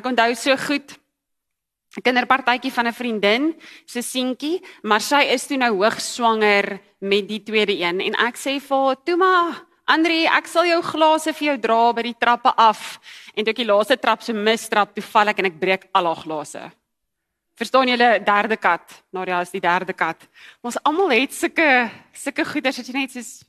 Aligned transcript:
Ek 0.00 0.08
onthou 0.08 0.32
so 0.32 0.56
goed 0.56 0.96
'n 1.98 2.02
kinderpartytjie 2.06 2.72
van 2.72 2.86
'n 2.86 2.92
vriendin 2.92 3.60
se 3.84 4.00
seentjie, 4.00 4.62
maar 4.82 5.00
sy 5.00 5.22
is 5.34 5.46
toe 5.46 5.56
nou 5.56 5.74
hoogswanger 5.76 6.80
met 7.00 7.28
die 7.28 7.42
tweede 7.42 7.76
een 7.76 8.00
en 8.00 8.14
ek 8.14 8.36
sê 8.36 8.60
vir 8.60 8.76
haar, 8.76 8.96
"Toe 9.04 9.16
maar, 9.16 9.66
Andri, 9.84 10.24
ek 10.24 10.46
sal 10.46 10.64
jou 10.64 10.82
glase 10.82 11.32
vir 11.34 11.46
jou 11.48 11.58
dra 11.58 11.92
by 11.92 12.02
die 12.02 12.18
trappe 12.18 12.54
af." 12.56 13.00
En 13.34 13.44
toe 13.44 13.50
ek 13.50 13.56
die 13.56 13.66
laaste 13.66 13.96
trap 13.98 14.22
se 14.22 14.32
mistrap 14.32 14.94
toe 14.94 15.02
val 15.02 15.28
ek 15.28 15.38
en 15.38 15.46
ek 15.46 15.60
breek 15.60 15.84
al 15.92 16.06
haar 16.06 16.22
glase. 16.24 16.72
Verstaan 17.56 17.88
julle 17.88 18.24
derde 18.24 18.56
kat? 18.56 19.02
Nadia 19.12 19.40
is 19.40 19.50
die 19.50 19.60
derde 19.60 19.92
kat. 19.92 20.28
Ons 20.62 20.78
almal 20.82 21.10
het 21.10 21.32
sulke 21.32 21.90
sulke 22.12 22.44
goeders 22.44 22.76
wat 22.76 22.86
jy 22.86 22.92
net 22.92 23.10
soos 23.10 23.44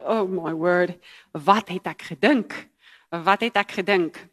Oh 0.00 0.26
my 0.26 0.52
word. 0.52 0.98
Wat 1.32 1.68
het 1.68 1.86
ek 1.86 2.02
gedink? 2.02 2.68
Wat 3.10 3.40
het 3.40 3.56
ek 3.56 3.70
gedink? 3.70 4.28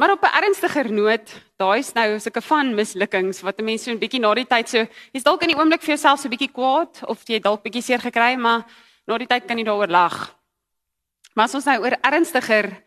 Maar 0.00 0.10
op 0.10 0.22
'n 0.24 0.36
ernstiger 0.42 0.92
noot, 0.92 1.28
daai's 1.56 1.92
nou 1.92 2.18
sulke 2.18 2.40
van 2.40 2.74
mislukkings 2.74 3.40
wat 3.40 3.58
'n 3.60 3.64
mens 3.64 3.82
so 3.82 3.90
'n 3.90 3.98
bietjie 3.98 4.20
na 4.20 4.34
die 4.34 4.46
tyd 4.46 4.68
so, 4.68 4.86
jy's 5.12 5.22
dalk 5.22 5.42
in 5.42 5.48
die 5.48 5.56
oomblik 5.56 5.82
vir 5.82 5.94
jouself 5.94 6.20
so 6.20 6.28
'n 6.28 6.30
bietjie 6.30 6.52
kwaad 6.52 7.04
of 7.06 7.22
jy 7.28 7.38
dalk 7.38 7.62
bietjie 7.62 7.82
seer 7.82 7.98
gekry, 7.98 8.34
maar 8.36 8.64
na 9.06 9.18
die 9.18 9.26
tyd 9.26 9.46
kan 9.46 9.58
jy 9.58 9.64
daaroor 9.64 9.88
lag. 9.88 10.36
Maar 11.34 11.44
as 11.44 11.54
ons 11.54 11.64
nou 11.64 11.78
oor 11.82 11.96
ernstiger 12.02 12.82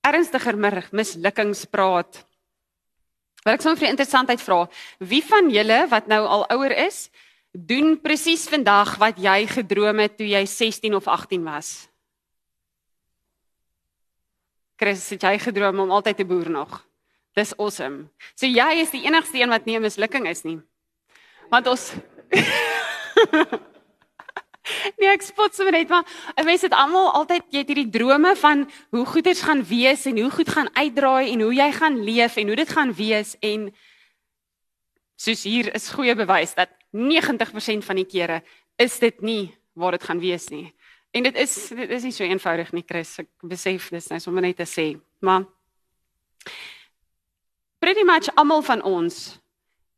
ernstiger 0.00 0.56
mislukkings 0.92 1.64
praat, 1.64 2.24
wil 3.44 3.54
ek 3.54 3.60
sommer 3.60 3.78
vir 3.78 3.88
interessantheid 3.88 4.40
vra, 4.40 4.68
wie 4.98 5.22
van 5.22 5.50
julle 5.50 5.88
wat 5.88 6.06
nou 6.06 6.26
al 6.26 6.46
ouer 6.50 6.72
is, 6.86 7.10
doen 7.52 8.00
presies 8.00 8.48
vandag 8.48 8.96
wat 8.96 9.18
jy 9.18 9.46
gedroom 9.46 9.98
het 9.98 10.16
toe 10.16 10.26
jy 10.26 10.46
16 10.46 10.94
of 10.94 11.06
18 11.06 11.44
was? 11.44 11.88
Chris, 14.76 15.08
het 15.10 15.22
jy 15.22 15.38
gedroom 15.40 15.78
om 15.86 15.90
altyd 15.90 16.16
te 16.16 16.24
boer 16.28 16.50
nog? 16.50 16.82
Dis 17.36 17.54
awesome. 17.56 18.08
So 18.34 18.48
jy 18.48 18.80
is 18.80 18.92
die 18.92 19.04
enigste 19.04 19.40
een 19.40 19.48
wat 19.52 19.64
nie 19.64 19.76
'n 19.76 19.82
mislukking 19.82 20.28
is 20.28 20.42
nie. 20.44 20.60
Want 21.50 21.66
ons 21.66 21.92
Nee, 24.98 25.08
ek 25.12 25.22
spot 25.22 25.54
sommer 25.54 25.72
net 25.72 25.88
maar 25.88 26.04
mense 26.44 26.66
het 26.66 26.74
almal 26.74 27.12
altyd 27.14 27.44
jy 27.50 27.58
het 27.62 27.68
hierdie 27.68 27.90
drome 27.90 28.34
van 28.36 28.70
hoe 28.90 29.06
goeders 29.06 29.42
gaan 29.46 29.62
wees 29.64 30.06
en 30.06 30.18
hoe 30.18 30.30
goed 30.30 30.48
gaan 30.48 30.70
uitdraai 30.74 31.32
en 31.32 31.40
hoe 31.40 31.54
jy 31.54 31.72
gaan 31.72 32.00
leef 32.02 32.36
en 32.36 32.46
hoe 32.46 32.56
dit 32.56 32.68
gaan 32.68 32.92
wees 32.92 33.36
en 33.40 33.74
soos 35.16 35.44
hier 35.44 35.74
is 35.74 35.90
goeie 35.94 36.14
bewys 36.14 36.54
dat 36.54 36.68
90% 36.90 37.84
van 37.86 37.96
die 37.96 38.08
kere 38.08 38.42
is 38.76 38.98
dit 38.98 39.20
nie 39.20 39.54
waar 39.72 39.92
dit 39.92 40.02
gaan 40.02 40.20
wees 40.20 40.48
nie. 40.48 40.74
En 41.16 41.22
dit 41.22 41.36
is 41.40 41.52
dit 41.72 41.90
is 41.90 42.04
nie 42.04 42.12
so 42.12 42.24
eenvoudig 42.28 42.74
nie, 42.76 42.84
Chris. 42.84 43.14
Ek 43.22 43.30
besef 43.48 43.88
dis 43.94 44.08
nou 44.12 44.18
sommer 44.20 44.44
net 44.44 44.58
te 44.60 44.66
sê, 44.68 44.90
maar 45.24 45.46
pretty 47.80 48.04
much 48.04 48.28
almal 48.36 48.64
van 48.66 48.82
ons 48.84 49.38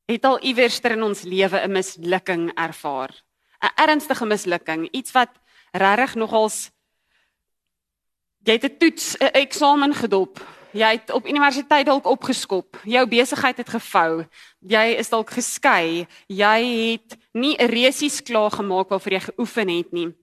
het 0.08 0.24
al 0.24 0.38
iewers 0.46 0.78
ter 0.80 0.94
in 0.94 1.02
ons 1.02 1.24
lewe 1.26 1.58
'n 1.58 1.72
mislukking 1.74 2.44
ervaar. 2.54 3.10
'n 3.62 3.74
Ernstige 3.84 4.26
mislukking, 4.26 4.88
iets 4.92 5.12
wat 5.12 5.34
regtig 5.72 6.14
nogals 6.14 6.70
jy 8.46 8.52
het 8.52 8.64
'n 8.64 8.78
toets, 8.78 9.16
'n 9.18 9.34
eksamen 9.34 9.94
gedop. 9.94 10.38
Jy 10.72 10.90
het 11.02 11.10
op 11.10 11.26
universiteit 11.26 11.86
dalk 11.86 12.06
opgeskop. 12.06 12.78
Jou 12.84 13.06
besigheid 13.08 13.56
het 13.56 13.68
gevou. 13.68 14.26
Jy 14.60 14.94
is 14.98 15.08
dalk 15.08 15.30
geskei. 15.30 16.06
Jy 16.28 16.60
het 16.92 17.18
nie 17.32 17.56
'n 17.58 17.66
resies 17.66 18.22
klaar 18.22 18.50
gemaak 18.50 18.88
waarvoor 18.88 19.12
jy 19.12 19.20
geoefen 19.20 19.68
het 19.68 19.92
nie 19.92 20.14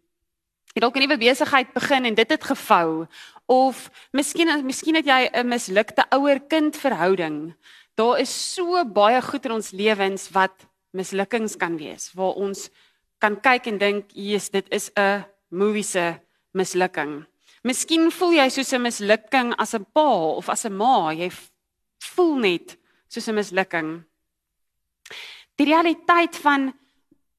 het 0.76 0.84
dalk 0.84 0.96
'n 0.96 1.08
nuwe 1.08 1.18
besigheid 1.18 1.74
begin 1.74 2.06
en 2.06 2.16
dit 2.16 2.30
het 2.30 2.44
gevou 2.44 3.08
of 3.48 3.90
miskien 4.12 4.66
miskien 4.66 4.96
het 4.96 5.06
jy 5.06 5.30
'n 5.32 5.48
mislukte 5.48 6.04
ouer-kind 6.10 6.78
verhouding. 6.78 7.56
Daar 7.96 8.20
is 8.20 8.54
so 8.54 8.86
baie 8.86 9.22
goed 9.22 9.46
in 9.46 9.52
ons 9.52 9.72
lewens 9.72 10.30
wat 10.30 10.68
mislukkings 10.92 11.56
kan 11.56 11.78
wees 11.78 12.12
waar 12.14 12.36
ons 12.36 12.70
kan 13.20 13.40
kyk 13.42 13.68
en 13.68 13.78
dink, 13.78 14.12
"Jesus, 14.12 14.50
dit 14.50 14.66
is 14.70 14.92
'n 14.96 15.26
movie 15.50 15.84
se 15.84 16.20
mislukking." 16.52 17.26
Miskien 17.64 18.12
voel 18.12 18.34
jy 18.34 18.50
soos 18.50 18.74
'n 18.74 18.82
mislukking 18.82 19.56
as 19.56 19.74
'n 19.74 19.86
pa 19.94 20.36
of 20.36 20.50
as 20.50 20.66
'n 20.66 20.76
ma, 20.76 21.14
jy 21.14 21.32
voel 22.00 22.36
net 22.36 22.78
soos 23.08 23.28
'n 23.28 23.36
mislukking. 23.36 24.04
Die 25.56 25.66
realiteit 25.66 26.36
van 26.36 26.74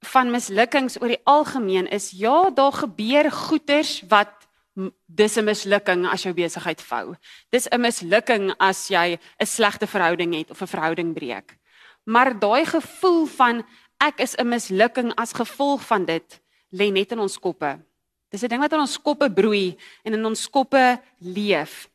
van 0.00 0.30
mislukkings 0.30 1.00
oor 1.00 1.08
die 1.08 1.24
algemeen 1.24 1.88
is 1.88 2.10
ja, 2.10 2.50
daar 2.50 2.72
gebeur 2.72 3.30
goeters 3.30 4.02
wat 4.08 4.46
dis 5.06 5.36
'n 5.36 5.44
mislukking 5.44 6.06
as 6.06 6.22
jou 6.22 6.34
besigheid 6.34 6.82
vou. 6.82 7.16
Dis 7.50 7.68
'n 7.70 7.80
mislukking 7.80 8.54
as 8.58 8.88
jy 8.88 9.18
'n 9.40 9.46
slegte 9.46 9.86
verhouding 9.86 10.34
het 10.34 10.50
of 10.50 10.60
'n 10.60 10.66
verhouding 10.66 11.14
breek. 11.14 11.56
Maar 12.04 12.38
daai 12.38 12.64
gevoel 12.64 13.26
van 13.26 13.64
ek 13.98 14.20
is 14.20 14.34
'n 14.36 14.48
mislukking 14.48 15.14
as 15.14 15.32
gevolg 15.32 15.86
van 15.86 16.04
dit 16.04 16.40
lê 16.70 16.92
net 16.92 17.12
in 17.12 17.18
ons 17.18 17.38
koppe. 17.38 17.78
Dis 18.30 18.42
'n 18.42 18.48
ding 18.48 18.60
wat 18.60 18.72
in 18.72 18.80
ons 18.80 19.02
koppe 19.02 19.30
broei 19.30 19.76
en 20.04 20.12
in 20.12 20.24
ons 20.24 20.50
koppe 20.50 21.00
leef. 21.18 21.88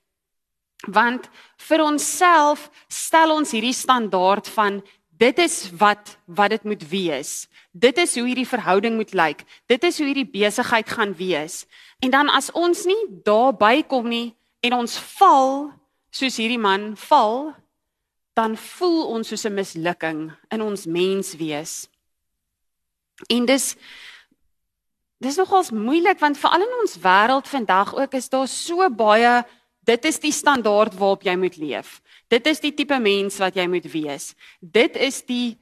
Want 0.88 1.29
vir 1.57 1.83
onsself 1.83 2.69
stel 2.88 3.31
ons 3.31 3.51
hierdie 3.51 3.73
standaard 3.73 4.47
van 4.47 4.83
dit 5.22 5.38
is 5.38 5.70
wat 5.78 6.18
wat 6.26 6.50
dit 6.50 6.64
moet 6.64 6.84
wees. 6.90 7.48
Dit 7.72 7.98
is 8.02 8.16
hoe 8.18 8.26
hierdie 8.26 8.48
verhouding 8.48 8.96
moet 8.98 9.14
lyk. 9.14 9.44
Dit 9.70 9.84
is 9.86 9.98
hoe 10.02 10.09
hierdie 10.09 10.30
besigheid 10.30 10.90
gaan 10.90 11.14
wees. 11.16 11.66
En 12.02 12.09
dan 12.09 12.30
as 12.30 12.50
ons 12.58 12.86
nie 12.90 13.02
daarby 13.26 13.84
kom 13.88 14.10
nie 14.10 14.34
en 14.66 14.81
ons 14.81 14.98
val 15.20 15.70
soos 16.12 16.38
hierdie 16.42 16.60
man 16.60 16.92
val, 17.08 17.54
dan 18.36 18.58
voel 18.58 19.06
ons 19.16 19.28
soos 19.28 19.46
'n 19.46 19.54
mislukking 19.54 20.31
in 20.50 20.62
ons 20.62 20.86
menswees. 20.86 21.88
En 23.30 23.46
dis 23.46 23.76
dis 25.22 25.38
nogals 25.38 25.72
moeilik 25.72 26.20
want 26.20 26.38
veral 26.38 26.62
in 26.62 26.80
ons 26.81 26.98
wêreld 26.98 27.48
vandag 27.48 27.96
ook 27.96 28.14
is 28.14 28.30
daar 28.30 28.48
so 28.48 28.90
baie 28.90 29.44
dit 29.86 30.06
is 30.06 30.20
die 30.20 30.31
standaard 30.31 30.94
waarop 30.98 31.24
jy 31.24 31.36
moet 31.36 31.58
leef. 31.58 32.02
Dit 32.31 32.47
is 32.47 32.62
die 32.64 32.72
tipe 32.72 32.96
mens 33.03 33.38
wat 33.44 33.58
jy 33.59 33.68
moet 33.68 33.88
wees. 33.92 34.31
Dit 34.62 34.96
is 34.96 35.19
die 35.28 35.58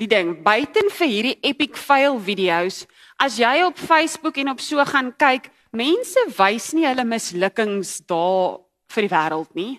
die 0.00 0.08
ding 0.08 0.34
buiten 0.42 0.88
vir 0.96 1.08
hierdie 1.08 1.38
epic 1.46 1.76
fail 1.78 2.16
video's 2.22 2.82
as 3.22 3.36
jy 3.38 3.60
op 3.66 3.78
Facebook 3.78 4.38
en 4.40 4.54
op 4.54 4.62
so 4.62 4.82
gaan 4.88 5.12
kyk 5.20 5.50
mense 5.70 6.24
wys 6.38 6.72
nie 6.74 6.86
hulle 6.88 7.04
mislukkings 7.06 8.00
daar 8.08 8.62
vir 8.94 9.06
die 9.06 9.12
wêreld 9.12 9.52
nie 9.58 9.74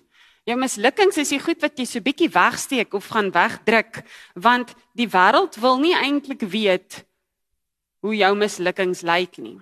jou 0.47 0.57
mislukkings 0.59 1.19
is 1.23 1.33
die 1.33 1.41
goed 1.41 1.59
wat 1.65 1.75
jy 1.79 1.87
so 1.89 2.03
bietjie 2.05 2.29
wegsteek 2.31 2.93
of 2.93 3.09
gaan 3.11 3.33
wegdruk 3.33 4.03
want 4.47 4.75
die 4.93 5.09
wêreld 5.09 5.57
wil 5.63 5.81
nie 5.81 5.95
eintlik 5.97 6.45
weet 6.55 7.01
hoe 8.05 8.15
jou 8.15 8.31
mislukkings 8.37 9.03
lyk 9.07 9.41
nie 9.41 9.57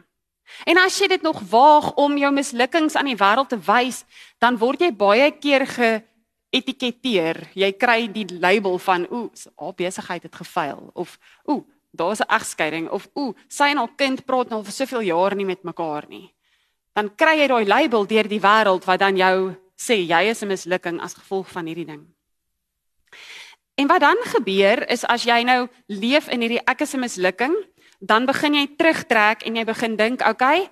en 0.67 0.83
as 0.83 0.99
jy 0.99 1.07
dit 1.15 1.23
nog 1.23 1.41
waag 1.49 1.93
om 1.95 2.19
jou 2.19 2.31
mislukkings 2.35 2.99
aan 2.99 3.09
die 3.09 3.19
wêreld 3.19 3.49
te 3.55 3.61
wys 3.71 4.03
dan 4.43 4.59
word 4.61 4.83
jy 4.83 4.91
baie 4.91 5.31
keer 5.39 5.65
ge 5.65 5.91
etiketeer. 6.51 7.49
Jy 7.55 7.71
kry 7.79 8.07
die 8.11 8.27
label 8.39 8.77
van 8.79 9.07
ooh, 9.09 9.31
haar 9.55 9.75
besigheid 9.75 10.23
het 10.27 10.35
gefaal 10.35 10.91
of 10.93 11.17
ooh, 11.47 11.63
daar's 11.91 12.21
'n 12.21 12.29
egskeiding 12.29 12.89
of 12.89 13.09
ooh, 13.13 13.35
sy 13.47 13.71
en 13.71 13.77
haar 13.77 13.95
kind 13.95 14.25
praat 14.25 14.49
nou 14.49 14.63
vir 14.63 14.71
soveel 14.71 15.01
jaar 15.01 15.35
nie 15.35 15.45
met 15.45 15.63
mekaar 15.63 16.05
nie. 16.07 16.33
Dan 16.93 17.15
kry 17.15 17.39
jy 17.39 17.47
daai 17.47 17.65
label 17.65 18.05
deur 18.05 18.27
die 18.27 18.39
wêreld 18.39 18.85
wat 18.85 18.99
dan 18.99 19.17
jou 19.17 19.55
sê 19.77 19.95
jy 20.05 20.29
is 20.29 20.43
'n 20.43 20.47
mislukking 20.47 21.01
as 21.01 21.13
gevolg 21.13 21.47
van 21.47 21.65
hierdie 21.65 21.85
ding. 21.85 22.05
En 23.75 23.87
wat 23.87 24.01
dan 24.01 24.17
gebeur 24.23 24.89
is 24.89 25.05
as 25.05 25.23
jy 25.23 25.43
nou 25.43 25.67
leef 25.87 26.27
in 26.27 26.41
hierdie 26.41 26.65
ek 26.67 26.81
is 26.81 26.93
'n 26.93 26.99
mislukking, 26.99 27.55
dan 27.99 28.25
begin 28.25 28.53
jy 28.53 28.67
terugtrek 28.77 29.45
en 29.45 29.55
jy 29.55 29.63
begin 29.65 29.95
dink, 29.95 30.21
okay, 30.21 30.69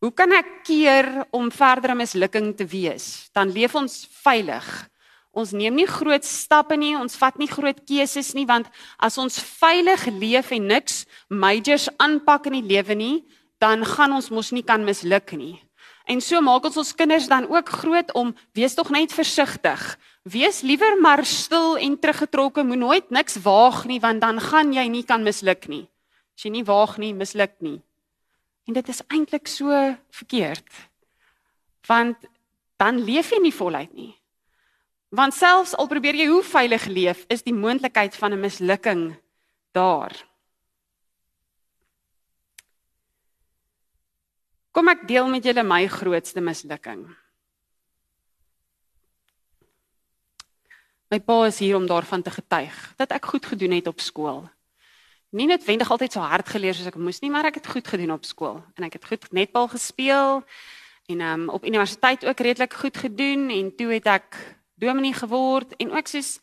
hoe 0.00 0.12
kan 0.12 0.32
ek 0.32 0.62
keer 0.64 1.26
om 1.30 1.50
verdere 1.50 1.94
mislukking 1.94 2.56
te 2.56 2.66
wees? 2.66 3.30
Dan 3.32 3.50
leef 3.50 3.74
ons 3.74 4.06
veilig. 4.22 4.88
Ons 5.36 5.52
neem 5.52 5.76
nie 5.76 5.86
groot 5.86 6.24
stappe 6.24 6.76
nie, 6.76 6.96
ons 6.96 7.16
vat 7.20 7.36
nie 7.38 7.50
groot 7.50 7.78
keuses 7.86 8.32
nie 8.34 8.46
want 8.48 8.68
as 8.98 9.18
ons 9.20 9.38
veilig 9.60 10.06
leef 10.08 10.52
en 10.56 10.68
niks 10.70 11.04
majors 11.28 11.88
aanpak 12.00 12.48
in 12.48 12.58
die 12.58 12.68
lewe 12.74 12.96
nie, 12.96 13.16
dan 13.60 13.84
gaan 13.84 14.14
ons 14.16 14.30
mos 14.30 14.52
nie 14.54 14.64
kan 14.64 14.84
misluk 14.86 15.34
nie. 15.36 15.58
En 16.08 16.22
so 16.24 16.40
maak 16.40 16.64
ons 16.64 16.78
ons 16.80 16.94
kinders 16.96 17.28
dan 17.28 17.44
ook 17.52 17.68
groot 17.82 18.12
om 18.16 18.32
wees 18.56 18.74
tog 18.74 18.88
net 18.94 19.12
versigtig. 19.12 19.82
Wees 20.24 20.62
liewer 20.64 20.96
maar 21.00 21.24
stil 21.28 21.76
en 21.76 21.98
teruggetrokke, 22.00 22.64
moet 22.64 22.80
nooit 22.80 23.10
niks 23.12 23.36
waag 23.44 23.84
nie 23.84 24.00
want 24.00 24.24
dan 24.24 24.40
gaan 24.40 24.72
jy 24.72 24.86
nie 24.88 25.04
kan 25.04 25.22
misluk 25.22 25.68
nie. 25.68 25.84
As 26.38 26.46
jy 26.46 26.54
nie 26.54 26.64
waag 26.64 26.96
nie, 27.02 27.12
misluk 27.12 27.58
nie. 27.60 27.80
En 28.68 28.76
dit 28.76 28.88
is 28.88 29.02
eintlik 29.08 29.48
so 29.48 29.72
verkeerd. 30.12 30.68
Want 31.88 32.16
dan 32.80 33.00
leef 33.04 33.32
jy 33.32 33.40
nie 33.42 33.52
voluit 33.52 33.92
nie. 33.92 34.14
Want 35.08 35.34
selfs 35.34 35.72
al 35.76 35.88
probeer 35.88 36.18
jy 36.20 36.26
hoe 36.28 36.42
veilig 36.44 36.84
leef, 36.92 37.24
is 37.32 37.42
die 37.42 37.54
moontlikheid 37.56 38.16
van 38.16 38.32
'n 38.32 38.40
mislukking 38.40 39.16
daar. 39.72 40.12
Kom 44.70 44.88
ek 44.88 45.08
deel 45.08 45.28
met 45.28 45.44
julle 45.44 45.62
my 45.62 45.86
grootste 45.88 46.40
mislukking. 46.40 47.08
My 51.08 51.20
pa 51.20 51.46
is 51.46 51.58
hier 51.58 51.76
om 51.76 51.86
daarvan 51.86 52.22
te 52.22 52.30
getuig 52.30 52.76
dat 52.96 53.10
ek 53.12 53.24
goed 53.24 53.46
gedoen 53.46 53.70
het 53.70 53.86
op 53.86 54.00
skool. 54.00 54.48
Nie 55.30 55.46
noodwendig 55.46 55.90
altyd 55.90 56.12
so 56.12 56.20
hard 56.20 56.48
geleer 56.48 56.74
soos 56.74 56.86
ek 56.86 56.96
moes 56.96 57.20
nie, 57.20 57.30
maar 57.30 57.48
ek 57.48 57.54
het 57.54 57.66
goed 57.66 57.88
gedoen 57.88 58.12
op 58.12 58.24
skool 58.24 58.60
en 58.76 58.84
ek 58.84 58.92
het 58.92 59.04
goed 59.04 59.32
netbal 59.32 59.68
gespeel 59.68 60.44
en 61.08 61.20
um, 61.20 61.48
op 61.48 61.64
universiteit 61.64 62.26
ook 62.26 62.40
redelik 62.40 62.72
goed 62.72 62.96
gedoen 62.96 63.48
en 63.50 63.74
toe 63.76 63.92
het 63.92 64.06
ek 64.06 64.57
dominee 64.78 65.12
geword 65.12 65.76
en 65.76 65.92
ook 65.92 66.06
soos 66.06 66.38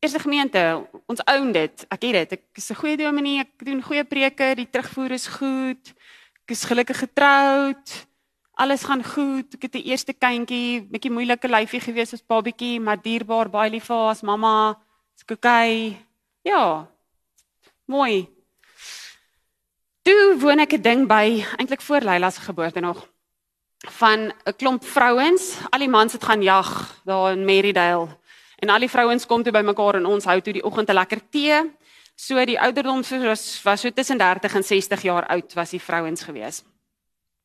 eerste 0.00 0.18
gemeente, 0.18 0.88
ons 1.06 1.22
own 1.24 1.52
dit. 1.52 1.84
Ek 1.88 2.02
het 2.02 2.16
dit. 2.16 2.32
Ek 2.38 2.58
is 2.58 2.70
'n 2.70 2.80
goeie 2.80 2.96
dominee, 2.96 3.40
ek 3.40 3.64
doen 3.64 3.82
goeie 3.82 4.04
preke, 4.04 4.54
die 4.54 4.70
terugvoer 4.70 5.10
is 5.10 5.26
goed. 5.26 5.92
Ek 6.44 6.50
is 6.50 6.64
gelukkig 6.64 6.98
getroud. 6.98 8.06
Alles 8.54 8.84
gaan 8.84 9.04
goed. 9.04 9.54
Ek 9.54 9.62
het 9.62 9.74
'n 9.74 9.86
eerste 9.86 10.12
kindjie, 10.12 10.82
bietjie 10.82 11.10
moeilike 11.10 11.48
lyfie 11.48 11.80
gewees 11.80 12.12
as 12.12 12.26
babietjie, 12.26 12.80
maar 12.80 13.02
dierbaar, 13.02 13.50
baie 13.50 13.70
lief 13.70 13.84
vir 13.84 13.96
haar 13.96 14.10
as 14.10 14.22
mamma. 14.22 14.78
Dis 15.14 15.36
okay. 15.36 15.96
Ja. 16.42 16.88
Mooi. 17.86 18.28
Toe 20.02 20.36
woon 20.38 20.60
ek 20.60 20.72
'n 20.72 20.82
ding 20.82 21.06
by 21.06 21.44
eintlik 21.58 21.82
voor 21.82 22.00
Leila 22.00 22.30
se 22.30 22.40
geboorte 22.40 22.80
nog 22.80 23.06
van 24.00 24.32
'n 24.32 24.56
klomp 24.56 24.84
vrouens. 24.84 25.58
Al 25.70 25.78
die 25.84 25.88
mans 25.88 26.12
het 26.12 26.24
gaan 26.24 26.42
jag 26.42 26.68
daar 27.04 27.32
in 27.32 27.44
Marydale 27.44 28.20
En 28.60 28.68
al 28.68 28.84
die 28.84 28.92
vrouens 28.92 29.24
kom 29.26 29.42
toe 29.42 29.52
bymekaar 29.56 29.96
en 29.96 30.08
ons 30.08 30.26
hou 30.28 30.36
toe 30.44 30.52
die 30.52 30.64
oggend 30.64 30.90
'n 30.90 30.94
lekker 30.94 31.20
tee. 31.30 31.70
So 32.14 32.44
die 32.44 32.60
ouderdom 32.60 33.02
was 33.24 33.62
was 33.62 33.80
so 33.80 33.90
tussen 33.90 34.18
30 34.18 34.54
en 34.54 34.62
60 34.62 35.02
jaar 35.02 35.26
oud 35.26 35.54
was 35.54 35.70
die 35.70 35.80
vrouens 35.80 36.22
gewees. 36.22 36.62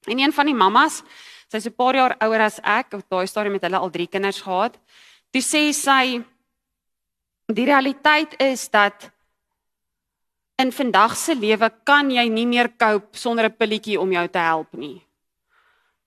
En 0.08 0.20
een 0.20 0.34
van 0.34 0.46
die 0.46 0.54
mammas, 0.56 1.04
sy's 1.48 1.66
'n 1.66 1.76
paar 1.76 1.96
jaar 1.96 2.16
ouer 2.20 2.42
as 2.42 2.60
ek, 2.62 2.94
op 2.94 3.10
daai 3.10 3.28
stadium 3.28 3.54
met 3.54 3.62
hulle 3.62 3.78
al 3.78 3.90
drie 3.90 4.08
kinders 4.08 4.42
gehad. 4.42 4.78
Toe 5.32 5.42
sê 5.42 5.74
sy 5.74 6.24
die 7.48 7.66
realiteit 7.66 8.42
is 8.42 8.70
dat 8.70 9.12
in 10.58 10.72
vandag 10.72 11.16
se 11.16 11.36
lewe 11.36 11.72
kan 11.84 12.12
jy 12.12 12.28
nie 12.28 12.46
meer 12.46 12.70
cope 12.78 13.18
sonder 13.18 13.46
'n 13.46 13.56
pilletjie 13.56 14.00
om 14.00 14.12
jou 14.12 14.28
te 14.28 14.40
help 14.40 14.74
nie. 14.74 15.05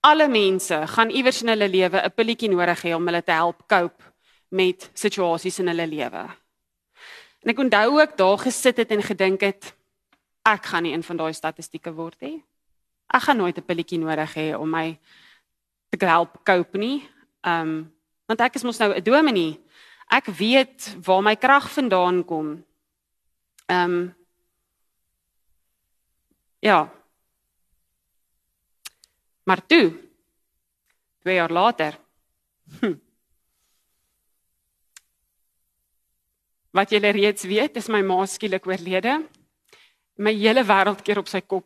Alle 0.01 0.27
mense 0.27 0.87
gaan 0.87 1.09
iewers 1.09 1.41
in 1.41 1.51
hulle 1.51 1.67
lewe 1.69 1.99
'n 2.01 2.13
pilletjie 2.15 2.49
nodig 2.49 2.83
hê 2.83 2.93
om 2.95 3.05
hulle 3.05 3.23
te 3.23 3.31
help 3.31 3.67
cope 3.67 4.03
met 4.49 4.89
situasies 4.93 5.59
in 5.59 5.67
hulle 5.67 5.87
lewe. 5.87 6.23
En 7.43 7.49
ek 7.49 7.59
onthou 7.59 7.99
ook 8.01 8.17
daar 8.17 8.37
gesit 8.37 8.77
het 8.77 8.91
en 8.91 9.01
gedink 9.01 9.41
het 9.41 9.75
ek 10.45 10.65
gaan 10.65 10.83
nie 10.83 10.93
een 10.93 11.03
van 11.03 11.17
daai 11.17 11.33
statistieke 11.33 11.93
word 11.93 12.21
nie. 12.21 12.43
Ek 13.13 13.21
gaan 13.21 13.37
nooit 13.37 13.57
'n 13.57 13.65
pilletjie 13.65 13.99
nodig 13.99 14.33
hê 14.35 14.55
om 14.55 14.69
my 14.69 14.99
te 15.89 16.05
help 16.05 16.43
cope 16.43 16.77
nie. 16.77 17.09
Um 17.43 17.91
want 18.27 18.41
ek 18.41 18.55
is 18.55 18.63
mos 18.63 18.79
nou 18.79 18.93
'n 18.93 19.03
dominee. 19.03 19.59
Ek 20.11 20.25
weet 20.25 20.95
waar 21.03 21.21
my 21.21 21.35
krag 21.35 21.69
vandaan 21.71 22.25
kom. 22.25 22.63
Um 23.67 24.15
Ja. 26.61 26.98
Maar 29.49 29.65
toe 29.65 29.93
2 31.25 31.35
jaar 31.35 31.51
later. 31.51 31.97
Hm, 32.79 32.93
Wat 36.69 36.89
julle 36.89 37.09
reeds 37.09 37.43
weet, 37.43 37.75
is 37.81 37.87
my 37.89 38.01
ma 38.05 38.25
skielik 38.29 38.67
oorlede. 38.69 39.15
My 40.21 40.33
hele 40.37 40.61
wêreld 40.61 41.01
keer 41.01 41.17
op 41.17 41.31
sy 41.31 41.41
kop. 41.41 41.65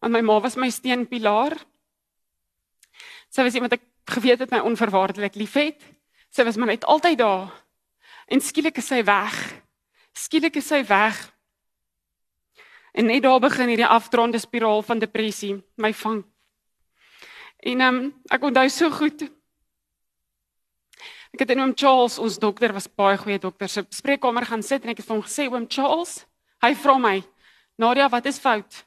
Want 0.00 0.14
my 0.14 0.22
ma 0.24 0.38
was 0.40 0.56
my 0.56 0.70
steunpilaar. 0.72 1.58
Sy 3.28 3.44
was 3.44 3.58
iemand 3.58 3.74
wat 3.74 3.82
ek 3.82 4.14
geweet 4.16 4.40
het 4.40 4.54
my 4.54 4.62
onverwaardelik 4.64 5.36
liefhet. 5.36 5.84
Sy 6.32 6.48
was 6.48 6.56
maar 6.56 6.72
net 6.72 6.88
altyd 6.88 7.20
daar. 7.20 7.52
En 8.32 8.40
skielik 8.40 8.80
is 8.80 8.88
sy 8.88 9.02
weg. 9.04 9.36
Skielik 10.16 10.56
is 10.56 10.72
sy 10.72 10.80
weg. 10.88 11.20
En 12.96 13.12
net 13.12 13.22
daar 13.22 13.40
begin 13.42 13.68
hierdie 13.68 13.86
afdronde 13.86 14.40
spiraal 14.40 14.80
van 14.82 14.98
depressie 14.98 15.58
my 15.76 15.92
vang. 15.92 16.24
En 17.60 17.80
um, 17.80 18.00
ek 18.32 18.42
onthou 18.48 18.68
so 18.72 18.90
goed 18.90 19.28
Ek 21.30 21.44
het 21.44 21.52
in 21.54 21.62
oom 21.62 21.72
Charles, 21.78 22.18
ons 22.18 22.38
dokter 22.42 22.72
was 22.74 22.88
baie 22.98 23.18
goeie 23.20 23.38
dokter, 23.38 23.70
se 23.70 23.84
spreekkamer 23.94 24.48
gaan 24.48 24.64
sit 24.66 24.82
en 24.82 24.90
ek 24.90 24.98
het 24.98 25.06
vir 25.06 25.14
hom 25.14 25.26
gesê 25.26 25.46
oom 25.46 25.68
Charles, 25.70 26.24
hy 26.64 26.72
vra 26.74 26.96
my, 26.98 27.16
"Nadia, 27.78 28.08
wat 28.10 28.26
is 28.26 28.40
fout?" 28.42 28.82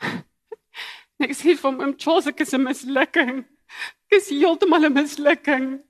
ek 1.22 1.30
sê 1.30 1.54
vir 1.54 1.62
hom, 1.62 1.80
"Oom 1.80 1.94
Charles, 1.94 2.26
ek 2.26 2.40
is 2.40 2.54
'n 2.54 2.66
mislukking. 2.66 3.44
Ek 4.10 4.18
is 4.18 4.28
heeltemal 4.28 4.90
'n 4.90 4.92
mislukking." 4.92 5.84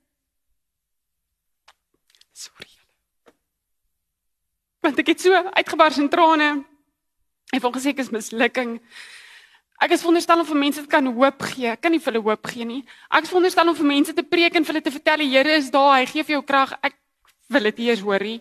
Sorry. 2.33 2.69
Want 4.83 4.99
ek 4.99 5.07
het 5.07 5.21
so 5.21 5.33
uitgebars 5.33 5.97
in 5.97 6.09
trane. 6.09 6.65
Hy 7.49 7.57
het 7.57 7.63
hom 7.63 7.73
gesê 7.73 7.89
ek 7.89 7.99
is 8.05 8.11
mislukking. 8.13 8.79
Ek 9.81 9.91
is 9.91 10.01
veronderstel 10.01 10.39
om 10.39 10.47
vir 10.47 10.57
mense 10.57 10.81
te 10.81 10.87
kan 10.87 11.05
hoop 11.05 11.41
gee. 11.51 11.67
Ek 11.67 11.81
kan 11.81 11.91
nie 11.91 11.99
vir 11.99 12.13
hulle 12.13 12.23
hoop 12.23 12.47
gee 12.47 12.65
nie. 12.65 12.83
Ek 13.11 13.23
is 13.23 13.29
veronderstel 13.29 13.67
om 13.67 13.75
vir 13.75 13.89
mense 13.89 14.13
te 14.15 14.23
preek 14.23 14.55
en 14.55 14.63
vir 14.63 14.73
hulle 14.73 14.85
te 14.85 14.91
vertel 14.91 15.17
die 15.25 15.31
Here 15.33 15.57
is 15.57 15.71
daar. 15.73 15.97
Hy 15.99 16.05
gee 16.05 16.23
vir 16.23 16.37
jou 16.37 16.43
krag. 16.43 16.73
Ek 16.81 16.95
wil 17.51 17.67
dit 17.69 17.81
eers 17.87 18.03
hoor 18.05 18.23
nie. 18.23 18.39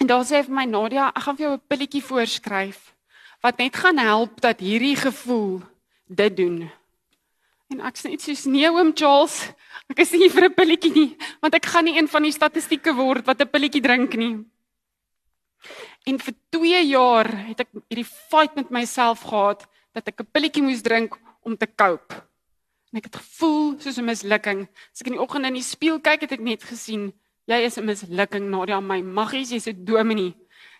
En 0.00 0.08
daar 0.08 0.24
sê 0.24 0.40
hy 0.40 0.44
vir 0.46 0.56
my 0.56 0.66
Nadia, 0.68 1.08
ek 1.12 1.24
gaan 1.24 1.36
vir 1.36 1.46
jou 1.46 1.54
'n 1.54 1.68
pilletjie 1.68 2.04
voorskryf 2.04 2.78
wat 3.40 3.58
net 3.58 3.76
gaan 3.76 3.98
help 3.98 4.40
dat 4.40 4.60
hierdie 4.60 4.96
gevoel 4.96 5.62
dit 6.08 6.36
doen. 6.36 6.70
En 7.70 7.80
ek 7.80 7.96
sê 7.96 8.10
net 8.10 8.22
soos 8.22 8.44
nee 8.44 8.68
oom 8.68 8.92
Charles, 8.96 9.52
ek 9.90 10.00
is 10.00 10.12
nie 10.12 10.28
vir 10.28 10.48
'n 10.48 10.54
pilletjie 10.54 10.92
nie, 10.92 11.16
want 11.40 11.54
ek 11.54 11.66
gaan 11.66 11.84
nie 11.84 11.96
een 11.98 12.08
van 12.08 12.22
die 12.22 12.32
statistieke 12.32 12.94
word 12.94 13.26
wat 13.26 13.40
'n 13.40 13.48
pilletjie 13.48 13.82
drink 13.82 14.14
nie. 14.14 14.44
En 16.08 16.18
vir 16.18 16.34
2 16.48 16.86
jaar 16.88 17.28
het 17.48 17.60
ek 17.60 17.70
hierdie 17.88 18.08
fight 18.08 18.56
met 18.56 18.70
myself 18.72 19.26
gehad 19.28 19.66
dat 19.92 20.08
ek 20.08 20.20
'n 20.20 20.32
pilletjie 20.32 20.62
moes 20.62 20.82
drink 20.82 21.18
om 21.42 21.56
te 21.56 21.66
cope. 21.66 22.14
En 22.92 22.98
ek 22.98 23.04
het 23.04 23.16
gevoel 23.16 23.80
soos 23.80 23.98
'n 23.98 24.04
mislukking. 24.04 24.68
As 24.92 25.00
ek 25.00 25.06
in 25.06 25.18
die 25.18 25.20
oggend 25.20 25.46
in 25.46 25.54
die 25.54 25.62
spieël 25.62 26.00
kyk, 26.00 26.20
het 26.20 26.32
ek 26.32 26.40
net 26.40 26.62
gesien, 26.62 27.12
jy 27.46 27.64
is 27.64 27.76
'n 27.76 27.84
mislukking, 27.84 28.50
Nadia, 28.50 28.80
my 28.80 29.00
maggies, 29.02 29.50
jy's 29.50 29.68
'n 29.68 29.84
dominee. 29.84 30.34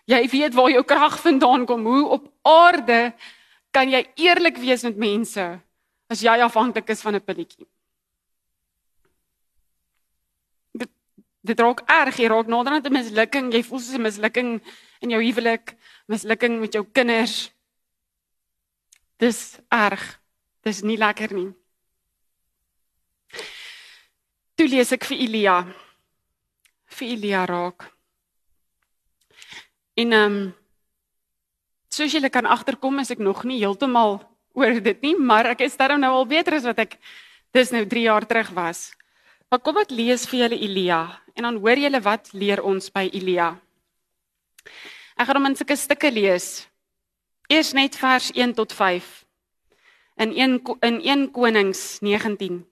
Jy 0.05 0.27
weet 0.29 0.53
waar 0.53 0.69
jou 0.69 0.83
krag 0.83 1.21
vandaan 1.21 1.65
kom. 1.65 1.85
Hoe 1.85 2.07
op 2.07 2.31
aarde 2.41 3.13
kan 3.71 3.89
jy 3.89 4.07
eerlik 4.15 4.57
wees 4.57 4.83
met 4.83 4.97
mense 4.97 5.61
as 6.09 6.21
jy 6.21 6.41
afhanklik 6.41 6.89
is 6.89 7.01
van 7.01 7.15
'n 7.15 7.21
pilletjie? 7.21 7.67
dit 11.41 11.59
raak 11.59 11.81
erg, 11.89 12.17
jy 12.21 12.29
raak 12.29 12.47
nader 12.47 12.73
aan 12.73 12.85
'n 12.85 12.93
mislukking, 12.93 13.53
jy 13.53 13.63
voel 13.63 13.79
soos 13.79 13.97
'n 13.97 14.01
mislukking 14.01 14.61
in 15.01 15.13
jou 15.15 15.21
huwelik, 15.21 15.75
mislukking 16.11 16.59
met 16.61 16.75
jou 16.77 16.83
kinders. 16.93 17.49
Dis 19.21 19.59
erg. 19.69 20.03
Dis 20.61 20.83
nie 20.85 20.97
lekker 20.97 21.33
nie. 21.33 21.49
Toe 24.57 24.67
lees 24.69 24.91
ek 24.93 25.07
vir 25.09 25.23
Elia. 25.25 25.57
Vir 26.91 27.13
Elia 27.15 27.45
raak. 27.49 27.87
En 29.97 30.13
ehm 30.13 30.35
um, 30.35 30.41
soos 31.91 32.13
julle 32.13 32.29
kan 32.31 32.47
agterkom, 32.47 33.01
is 33.01 33.11
ek 33.11 33.19
nog 33.19 33.43
nie 33.43 33.59
heeltemal 33.59 34.21
oor 34.55 34.77
dit 34.79 35.01
nie, 35.03 35.15
maar 35.19 35.49
ek 35.51 35.65
is 35.65 35.75
daarom 35.79 35.99
nou 35.99 36.11
al 36.15 36.27
beter 36.27 36.55
as 36.55 36.67
wat 36.67 36.79
ek 36.85 36.95
dis 37.51 37.71
nou 37.75 37.83
3 37.85 38.05
jaar 38.05 38.25
terug 38.27 38.51
was. 38.55 38.91
Maar 39.51 39.59
kom 39.59 39.81
ek 39.81 39.91
lees 39.91 40.23
vir 40.29 40.45
julle 40.45 40.61
Elia 40.63 41.01
en 41.35 41.47
dan 41.47 41.59
hoor 41.59 41.79
julle 41.79 41.99
wat 42.03 42.31
leer 42.31 42.63
ons 42.63 42.87
by 42.93 43.09
Elia. 43.11 43.51
Ek 45.17 45.25
gaan 45.27 45.37
hom 45.37 45.49
in 45.51 45.55
sulke 45.55 45.75
stukke 45.75 46.11
lees. 46.11 46.67
Eers 47.51 47.73
net 47.73 47.97
vers 47.99 48.31
1 48.31 48.53
tot 48.55 48.73
5 48.73 49.25
in 50.21 50.33
1 50.37 50.61
in 50.79 51.01
1 51.01 51.31
Konings 51.31 51.99
19. 52.01 52.65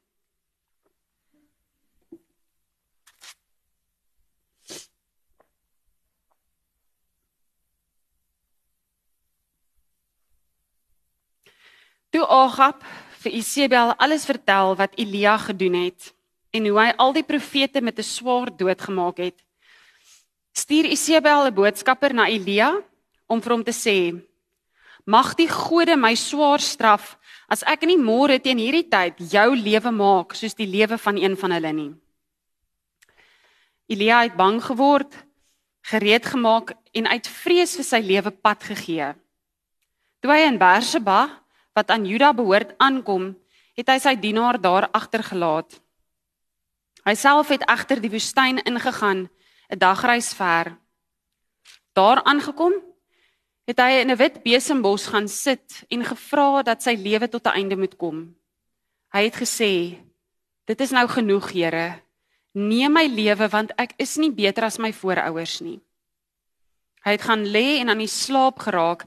Toe 12.10 12.26
Agab 12.26 12.84
vir 13.22 13.34
Isebel 13.38 13.94
alles 13.98 14.26
vertel 14.26 14.76
wat 14.76 14.96
Elia 14.98 15.38
gedoen 15.38 15.74
het 15.74 16.14
en 16.50 16.66
hoe 16.66 16.80
hy 16.80 16.90
al 16.98 17.14
die 17.14 17.24
profete 17.24 17.82
met 17.82 18.00
'n 18.00 18.04
swaard 18.04 18.58
doodgemaak 18.58 19.18
het. 19.18 19.49
Stuur 20.70 20.86
Isebel 20.86 21.48
'n 21.50 21.54
boodskapper 21.58 22.14
na 22.14 22.30
Elia 22.30 22.70
om 23.26 23.42
vir 23.42 23.52
hom 23.54 23.64
te 23.66 23.74
sê: 23.74 24.22
Mag 25.04 25.34
die 25.34 25.50
gode 25.50 25.96
my 25.98 26.14
swaar 26.14 26.62
straf 26.62 27.18
as 27.50 27.64
ek 27.66 27.90
nie 27.90 27.98
môre 27.98 28.38
teen 28.38 28.62
hierdie 28.62 28.86
tyd 28.86 29.18
jou 29.18 29.56
lewe 29.58 29.92
maak 29.92 30.36
soos 30.38 30.54
die 30.54 30.70
lewe 30.70 30.98
van 31.02 31.18
een 31.18 31.34
van 31.34 31.52
hulle 31.58 31.74
nie. 31.74 31.94
Elia 33.90 34.22
het 34.22 34.38
bang 34.38 34.62
geword, 34.62 35.10
gereed 35.90 36.26
gemaak 36.30 36.78
en 36.94 37.08
uit 37.08 37.28
vrees 37.28 37.74
vir 37.74 37.88
sy 37.90 38.02
lewe 38.06 38.30
pad 38.30 38.62
gegee. 38.62 39.16
Toe 40.22 40.32
hy 40.32 40.46
in 40.54 40.62
Berseba 40.62 41.34
wat 41.74 41.90
aan 41.90 42.06
Juda 42.06 42.30
behoort 42.30 42.78
aankom, 42.78 43.34
het 43.74 43.90
hy 43.90 43.98
sy 43.98 44.14
dienaar 44.22 44.62
daar 44.62 44.86
agtergelaat. 44.94 45.82
Hy 47.10 47.16
self 47.16 47.50
het 47.50 47.66
agter 47.66 47.98
die 47.98 48.14
woestyn 48.14 48.62
ingegaan, 48.70 49.30
'n 49.70 49.78
dagreis 49.78 50.34
ver. 50.34 50.78
Daar 51.94 52.24
aangekom, 52.24 52.74
het 53.70 53.78
hy 53.78 54.02
in 54.02 54.12
'n 54.12 54.18
wit 54.18 54.44
besembos 54.44 55.08
gaan 55.08 55.28
sit 55.28 55.84
en 55.90 56.06
gevra 56.06 56.64
dat 56.64 56.84
sy 56.84 56.96
lewe 56.98 57.30
tot 57.30 57.46
'n 57.46 57.58
einde 57.60 57.78
moet 57.78 57.96
kom. 57.96 58.36
Hy 59.14 59.24
het 59.24 59.36
gesê: 59.36 59.98
"Dit 60.66 60.82
is 60.82 60.92
nou 60.92 61.08
genoeg, 61.08 61.52
Here. 61.52 62.02
Neem 62.54 62.94
my 62.94 63.06
lewe 63.06 63.48
want 63.50 63.72
ek 63.78 63.94
is 63.98 64.18
nie 64.18 64.32
beter 64.32 64.64
as 64.64 64.78
my 64.78 64.94
voorouers 64.94 65.62
nie." 65.62 65.80
Hy 67.04 67.12
het 67.12 67.22
gaan 67.22 67.46
lê 67.46 67.80
en 67.80 67.90
aan 67.90 67.98
die 67.98 68.08
slaap 68.08 68.60
geraak 68.60 69.06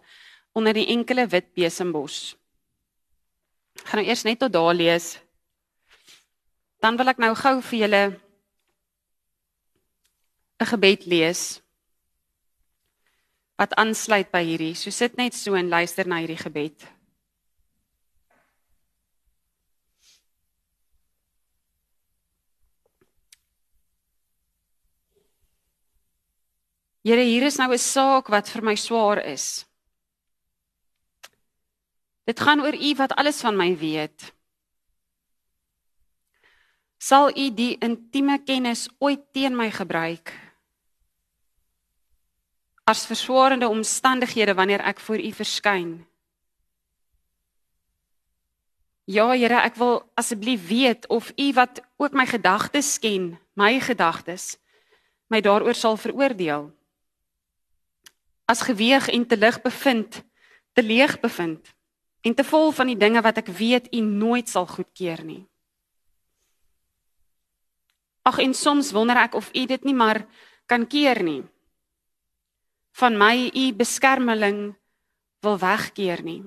onder 0.52 0.73
die 0.73 0.87
enkele 0.87 1.26
wit 1.26 1.54
besembos. 1.54 2.37
Ek 3.75 3.87
gaan 3.87 4.00
nou 4.00 4.09
eers 4.09 4.23
net 4.23 4.38
tot 4.38 4.52
daar 4.52 4.75
lees. 4.75 5.19
Dan 6.81 6.97
wil 6.97 7.09
ek 7.09 7.19
nou 7.19 7.35
gou 7.35 7.61
vir 7.61 7.78
julle 7.78 8.21
'n 10.62 10.71
gebed 10.71 11.07
lees 11.11 11.61
wat 13.59 13.75
aansluit 13.78 14.31
by 14.31 14.42
hierdie. 14.47 14.75
So 14.75 14.90
sit 14.90 15.16
net 15.19 15.35
so 15.35 15.54
en 15.54 15.71
luister 15.71 16.07
na 16.07 16.19
hierdie 16.23 16.40
gebed. 16.40 16.87
Here, 27.02 27.23
hier 27.26 27.42
is 27.42 27.59
nou 27.59 27.71
'n 27.73 27.78
saak 27.78 28.31
wat 28.31 28.49
vir 28.49 28.62
my 28.62 28.76
swaar 28.76 29.19
is. 29.26 29.66
Dit 32.25 32.38
gaan 32.38 32.61
oor 32.62 32.75
U 32.75 32.95
wat 32.95 33.16
alles 33.19 33.40
van 33.40 33.57
my 33.57 33.75
weet. 33.76 34.33
Sal 36.99 37.35
U 37.35 37.50
die 37.50 37.76
intieme 37.83 38.38
kennis 38.45 38.88
ooit 38.99 39.33
teen 39.33 39.57
my 39.57 39.71
gebruik? 39.71 40.51
As 42.92 43.06
verswaarende 43.08 43.68
omstandighede 43.72 44.54
wanneer 44.58 44.84
ek 44.84 45.00
voor 45.00 45.20
U 45.22 45.32
verskyn? 45.32 45.94
Ja, 49.08 49.30
Here, 49.32 49.62
ek 49.64 49.80
wil 49.80 50.02
asseblief 50.14 50.68
weet 50.68 51.08
of 51.08 51.32
U 51.37 51.49
wat 51.56 51.80
ook 51.96 52.12
my 52.12 52.26
gedagtes 52.28 52.99
ken, 53.00 53.32
my 53.56 53.80
gedagtes, 53.80 54.58
my 55.32 55.40
daaroor 55.40 55.75
sal 55.75 55.96
veroordeel 55.96 56.68
as 58.52 58.61
geweeg 58.68 59.08
en 59.08 59.26
te 59.26 59.37
lig 59.37 59.61
bevind, 59.62 60.22
te 60.72 60.82
leeg 60.82 61.20
bevind 61.20 61.72
en 62.20 62.34
te 62.34 62.44
vol 62.44 62.70
van 62.76 62.90
die 62.90 62.99
dinge 62.99 63.22
wat 63.25 63.40
ek 63.40 63.49
weet 63.58 63.88
u 63.90 64.00
nooit 64.04 64.49
sal 64.49 64.68
goedkeur 64.70 65.25
nie. 65.26 65.40
Ag 68.22 68.38
en 68.44 68.54
soms 68.54 68.92
wonder 68.94 69.18
ek 69.18 69.34
of 69.34 69.49
u 69.50 69.64
dit 69.66 69.88
nie 69.88 69.96
maar 69.96 70.22
kan 70.70 70.87
keer 70.87 71.22
nie. 71.26 71.40
Van 73.00 73.16
my 73.18 73.50
u 73.54 73.72
beskermeling 73.72 74.75
wil 75.40 75.58
wegkeer 75.58 76.22
nie. 76.22 76.42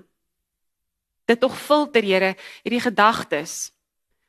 Dit 1.25 1.39
tog 1.39 1.57
filter 1.57 2.03
Here 2.03 2.35
hierdie 2.63 2.83
gedagtes. 2.83 3.71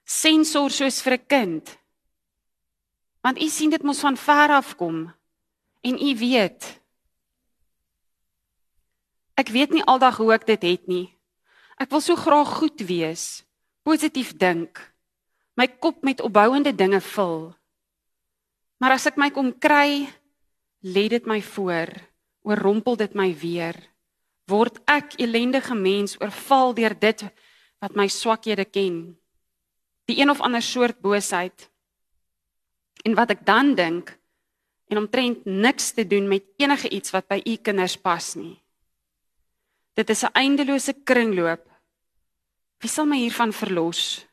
Sensor 0.05 0.71
soos 0.71 1.03
vir 1.03 1.13
'n 1.19 1.27
kind. 1.27 1.79
Want 3.21 3.43
u 3.43 3.49
sien 3.49 3.71
dit 3.71 3.83
mos 3.83 4.01
van 4.01 4.17
ver 4.17 4.51
af 4.51 4.77
kom 4.77 5.13
en 5.83 5.95
u 5.99 6.19
weet 6.19 6.81
Ek 9.37 9.53
weet 9.53 9.75
nie 9.77 9.85
aldag 9.85 10.17
hoe 10.17 10.33
ek 10.33 10.47
dit 10.49 10.63
het 10.65 10.87
nie. 10.89 11.13
Ek 11.77 11.91
wil 11.93 12.01
so 12.01 12.17
graag 12.17 12.57
goed 12.57 12.81
wees, 12.89 13.45
positief 13.85 14.33
dink, 14.41 14.81
my 15.61 15.69
kop 15.69 16.01
met 16.09 16.23
opbouende 16.25 16.73
dinge 16.73 17.03
vul. 17.05 17.53
Maar 18.81 18.97
as 18.97 19.05
ek 19.11 19.21
my 19.21 19.29
kom 19.29 19.53
kry, 19.53 20.09
lê 20.83 21.09
dit 21.09 21.27
my 21.27 21.41
voor, 21.43 21.93
oorrompel 22.43 22.97
dit 22.97 23.15
my 23.15 23.31
weer. 23.35 23.77
Word 24.47 24.79
ek 24.87 25.17
elendige 25.19 25.75
mens 25.75 26.17
oorval 26.21 26.75
deur 26.75 26.95
dit 26.95 27.25
wat 27.83 27.97
my 27.99 28.07
swakhede 28.09 28.65
ken. 28.65 29.17
Die 30.07 30.21
een 30.21 30.31
of 30.31 30.41
ander 30.41 30.63
soort 30.63 31.01
boosheid. 31.03 31.71
En 33.05 33.15
wat 33.19 33.35
ek 33.35 33.43
dan 33.47 33.75
dink 33.75 34.15
en 34.87 35.03
omtrent 35.03 35.45
niks 35.45 35.91
te 35.93 36.07
doen 36.07 36.29
met 36.31 36.47
enige 36.63 36.89
iets 36.89 37.11
wat 37.11 37.27
by 37.29 37.41
u 37.43 37.57
kinders 37.59 37.97
pas 37.99 38.35
nie. 38.39 38.63
Dit 39.97 40.11
is 40.11 40.23
'n 40.23 40.33
eindelose 40.35 40.93
kringloop. 40.93 41.65
Wie 42.79 42.89
sal 42.91 43.07
my 43.07 43.17
hiervan 43.17 43.53
verlos? 43.53 44.27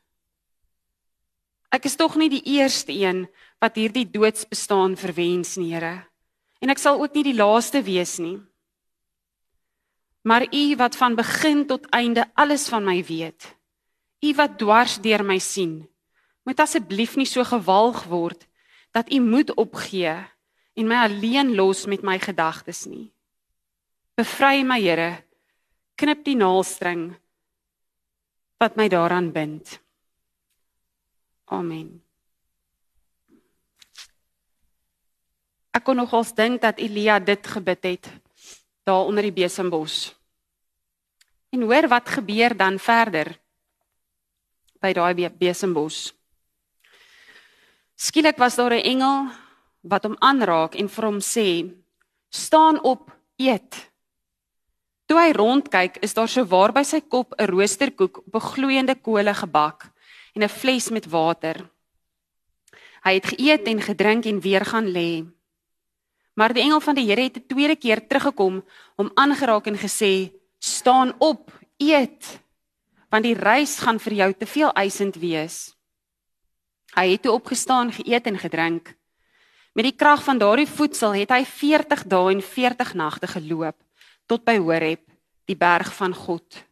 Ek 1.70 1.84
is 1.84 1.96
tog 1.96 2.16
nie 2.16 2.28
die 2.28 2.44
eerste 2.44 2.92
een 2.92 3.26
wat 3.58 3.74
hierdie 3.74 4.10
doodsbestaan 4.10 4.96
verwens 4.96 5.56
nie, 5.56 5.72
Here. 5.74 6.13
En 6.64 6.72
ek 6.72 6.80
sal 6.80 6.96
ook 6.96 7.12
nie 7.12 7.26
die 7.26 7.36
laaste 7.36 7.82
wees 7.84 8.16
nie. 8.22 8.38
Maar 10.24 10.46
U 10.48 10.64
wat 10.80 10.96
van 10.96 11.16
begin 11.18 11.66
tot 11.68 11.84
einde 11.92 12.24
alles 12.40 12.64
van 12.72 12.86
my 12.88 13.02
weet, 13.04 13.50
U 14.24 14.30
wat 14.38 14.56
dwars 14.56 14.96
deur 15.04 15.20
my 15.20 15.36
sien, 15.38 15.82
moet 16.48 16.60
asseblief 16.64 17.18
nie 17.20 17.28
so 17.28 17.44
gewalg 17.44 18.06
word 18.08 18.46
dat 18.96 19.12
U 19.12 19.20
moed 19.20 19.52
opgee 19.60 20.14
en 20.74 20.88
my 20.88 21.02
alleen 21.04 21.52
los 21.54 21.84
met 21.84 22.00
my 22.00 22.16
gedagtes 22.18 22.86
nie. 22.88 23.12
Bevry 24.16 24.62
my, 24.64 24.80
Here, 24.80 25.10
knip 26.00 26.24
die 26.24 26.38
naaldstring 26.38 27.10
wat 28.62 28.78
my 28.80 28.88
daaraan 28.88 29.32
bind. 29.34 29.76
Amen. 31.52 32.03
Ek 35.74 35.82
kon 35.82 35.98
nogals 35.98 36.30
dink 36.38 36.62
dat 36.62 36.78
Elia 36.78 37.18
dit 37.18 37.46
gebid 37.46 37.82
het 37.82 38.10
daar 38.84 39.08
onder 39.08 39.24
die 39.26 39.34
besembos. 39.34 40.12
En 41.50 41.64
hoor 41.66 41.88
wat 41.88 42.08
gebeur 42.08 42.54
dan 42.56 42.78
verder 42.78 43.32
by 44.78 44.92
daai 44.92 45.30
besembos. 45.38 46.12
Skielik 47.96 48.38
was 48.38 48.54
daar 48.56 48.74
'n 48.74 48.84
engel 48.84 49.30
wat 49.80 50.04
hom 50.04 50.16
aanraak 50.18 50.74
en 50.74 50.88
vir 50.88 51.04
hom 51.04 51.20
sê: 51.20 51.74
"Staan 52.30 52.82
op, 52.82 53.10
eet." 53.36 53.90
Toe 55.06 55.18
hy 55.18 55.32
rondkyk, 55.32 55.96
is 56.00 56.14
daar 56.14 56.28
so 56.28 56.44
waar 56.44 56.72
by 56.72 56.82
sy 56.82 57.00
kop 57.00 57.34
'n 57.38 57.46
roosterkoek 57.46 58.18
op 58.26 58.34
'n 58.34 58.48
gloeiende 58.52 58.94
kole 58.94 59.34
gebak 59.34 59.90
en 60.34 60.42
'n 60.42 60.48
fles 60.48 60.90
met 60.90 61.06
water. 61.06 61.70
Hy 63.04 63.14
het 63.14 63.26
geëet 63.26 63.66
en 63.66 63.80
gedrink 63.82 64.24
en 64.24 64.40
weer 64.40 64.64
gaan 64.64 64.86
lê. 64.86 65.33
Maar 66.34 66.52
die 66.52 66.62
engel 66.62 66.80
van 66.80 66.94
die 66.94 67.06
Here 67.06 67.22
het 67.22 67.36
'n 67.36 67.46
tweede 67.46 67.76
keer 67.76 68.06
teruggekom, 68.06 68.64
hom 68.96 69.10
aangeraak 69.14 69.66
en 69.66 69.78
gesê: 69.78 70.32
"Staan 70.58 71.14
op, 71.18 71.50
eet, 71.76 72.40
want 73.08 73.24
die 73.24 73.34
reis 73.34 73.78
gaan 73.78 74.00
vir 74.00 74.12
jou 74.12 74.32
te 74.32 74.46
veel 74.46 74.72
eisend 74.72 75.14
wees." 75.14 75.74
Hy 76.94 77.10
het 77.10 77.22
toe 77.22 77.32
opgestaan, 77.32 77.92
geëet 77.92 78.26
en 78.26 78.38
gedrink. 78.38 78.94
Met 79.74 79.84
die 79.84 79.96
krag 79.96 80.22
van 80.22 80.38
daardie 80.38 80.68
voedsel 80.68 81.14
het 81.14 81.30
hy 81.30 81.44
40 81.44 82.04
dae 82.06 82.30
en 82.30 82.42
40 82.42 82.94
nagte 82.94 83.26
geloop 83.26 83.76
tot 84.26 84.44
by 84.44 84.56
Horeb, 84.56 85.02
die 85.44 85.56
berg 85.56 85.90
van 85.94 86.14
God. 86.14 86.64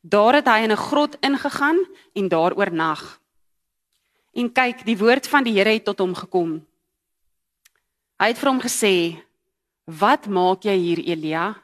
Daar 0.00 0.34
het 0.34 0.48
hy 0.48 0.62
in 0.64 0.72
'n 0.72 0.76
grot 0.88 1.16
ingegaan 1.20 1.78
en 2.14 2.28
daar 2.28 2.56
oornag. 2.56 3.20
En 4.32 4.52
kyk, 4.52 4.84
die 4.84 4.98
woord 4.98 5.28
van 5.28 5.44
die 5.44 5.52
Here 5.52 5.70
het 5.70 5.84
tot 5.84 5.98
hom 5.98 6.14
gekom. 6.14 6.66
Hy 8.16 8.30
het 8.32 8.38
vir 8.40 8.48
hom 8.48 8.60
gesê: 8.60 8.94
"Wat 9.84 10.26
maak 10.26 10.64
jy 10.64 10.76
hier, 10.76 11.00
Elia?" 11.04 11.54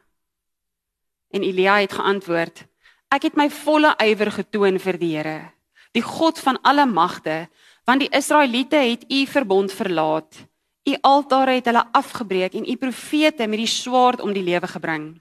En 1.32 1.42
Elia 1.42 1.80
het 1.80 1.92
geantwoord: 1.92 2.66
"Ek 3.08 3.22
het 3.22 3.36
my 3.36 3.48
volle 3.48 3.94
ywer 3.98 4.30
getoon 4.30 4.78
vir 4.78 4.98
die 4.98 5.16
Here, 5.16 5.52
die 5.92 6.02
God 6.02 6.38
van 6.38 6.58
alle 6.62 6.86
magte, 6.86 7.48
want 7.84 8.00
die 8.00 8.12
Israeliete 8.12 8.76
het 8.76 9.04
u 9.10 9.26
verbond 9.26 9.72
verlaat." 9.72 10.46
U 10.82 10.96
altare 11.00 11.54
het 11.54 11.68
hulle 11.70 11.84
afgebreek 11.92 12.54
en 12.58 12.66
u 12.66 12.76
profete 12.76 13.46
met 13.46 13.58
die 13.62 13.70
swaard 13.70 14.20
om 14.20 14.32
die 14.34 14.42
lewe 14.42 14.66
gebring. 14.66 15.20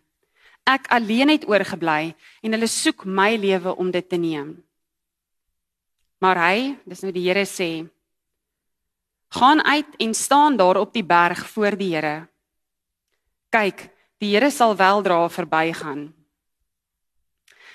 Ek 0.65 0.87
alleen 0.89 1.29
het 1.29 1.45
oorgebly 1.49 2.15
en 2.41 2.55
hulle 2.55 2.67
soek 2.67 3.05
my 3.05 3.35
lewe 3.37 3.75
om 3.75 3.91
dit 3.91 4.09
te 4.09 4.17
neem. 4.17 4.55
Maar 6.17 6.37
hy, 6.37 6.57
dis 6.85 7.01
nou 7.05 7.11
die 7.13 7.27
Here 7.27 7.45
sê, 7.45 7.85
gaan 9.31 9.63
uit 9.63 9.95
en 9.97 10.13
staan 10.13 10.57
daar 10.57 10.77
op 10.77 10.93
die 10.93 11.05
berg 11.05 11.47
voor 11.49 11.77
die 11.77 11.95
Here. 11.95 12.27
Kyk, 13.49 13.87
die 14.19 14.35
Here 14.35 14.51
sal 14.51 14.75
weldra 14.75 15.29
verbygaan. 15.29 16.11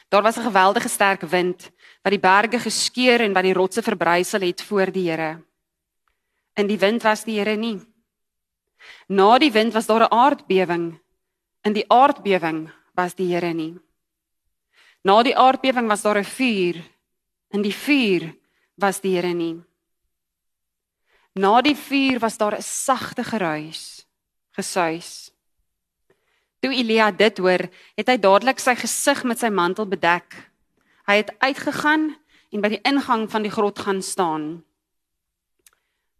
Daar 0.08 0.22
was 0.22 0.36
'n 0.36 0.48
geweldige 0.48 0.88
sterk 0.88 1.20
wind 1.20 1.70
wat 2.02 2.12
die 2.12 2.20
berge 2.20 2.58
geskeur 2.58 3.20
en 3.20 3.32
wat 3.32 3.42
die 3.42 3.52
rotse 3.52 3.82
verbrysel 3.82 4.40
het 4.40 4.62
voor 4.62 4.92
die 4.92 5.10
Here. 5.10 5.42
In 6.54 6.66
die 6.66 6.78
wind 6.78 7.02
was 7.02 7.24
die 7.24 7.38
Here 7.38 7.56
nie. 7.56 7.80
Na 9.08 9.38
die 9.38 9.52
wind 9.52 9.72
was 9.72 9.86
daar 9.86 10.02
'n 10.02 10.12
aardbewing. 10.12 11.00
In 11.62 11.72
die 11.72 11.88
aardbewing 11.88 12.70
was 12.94 13.14
die 13.14 13.34
Here 13.34 13.52
nie. 13.52 13.78
Na 15.02 15.22
die 15.22 15.36
aardbewing 15.36 15.88
was 15.88 16.02
daar 16.02 16.18
'n 16.18 16.24
vuur. 16.24 16.76
In 17.50 17.62
die 17.62 17.74
vuur 17.74 18.36
was 18.74 19.00
die 19.00 19.14
Here 19.14 19.32
nie. 19.32 19.64
Na 21.36 21.60
die 21.60 21.76
vuur 21.76 22.18
was 22.18 22.38
daar 22.40 22.56
'n 22.56 22.62
sagte 22.62 23.24
geruis, 23.24 24.06
gesuis. 24.56 25.30
Toe 26.60 26.72
Elia 26.72 27.10
dit 27.10 27.38
hoor, 27.38 27.68
het 27.94 28.08
hy 28.08 28.16
dadelik 28.16 28.58
sy 28.58 28.74
gesig 28.74 29.24
met 29.24 29.38
sy 29.38 29.48
mantel 29.48 29.86
bedek. 29.86 30.32
Hy 31.06 31.16
het 31.16 31.34
uitgegaan 31.38 32.16
en 32.52 32.60
by 32.60 32.68
die 32.68 32.80
ingang 32.88 33.30
van 33.30 33.42
die 33.42 33.50
grot 33.50 33.78
gaan 33.78 34.02
staan. 34.02 34.64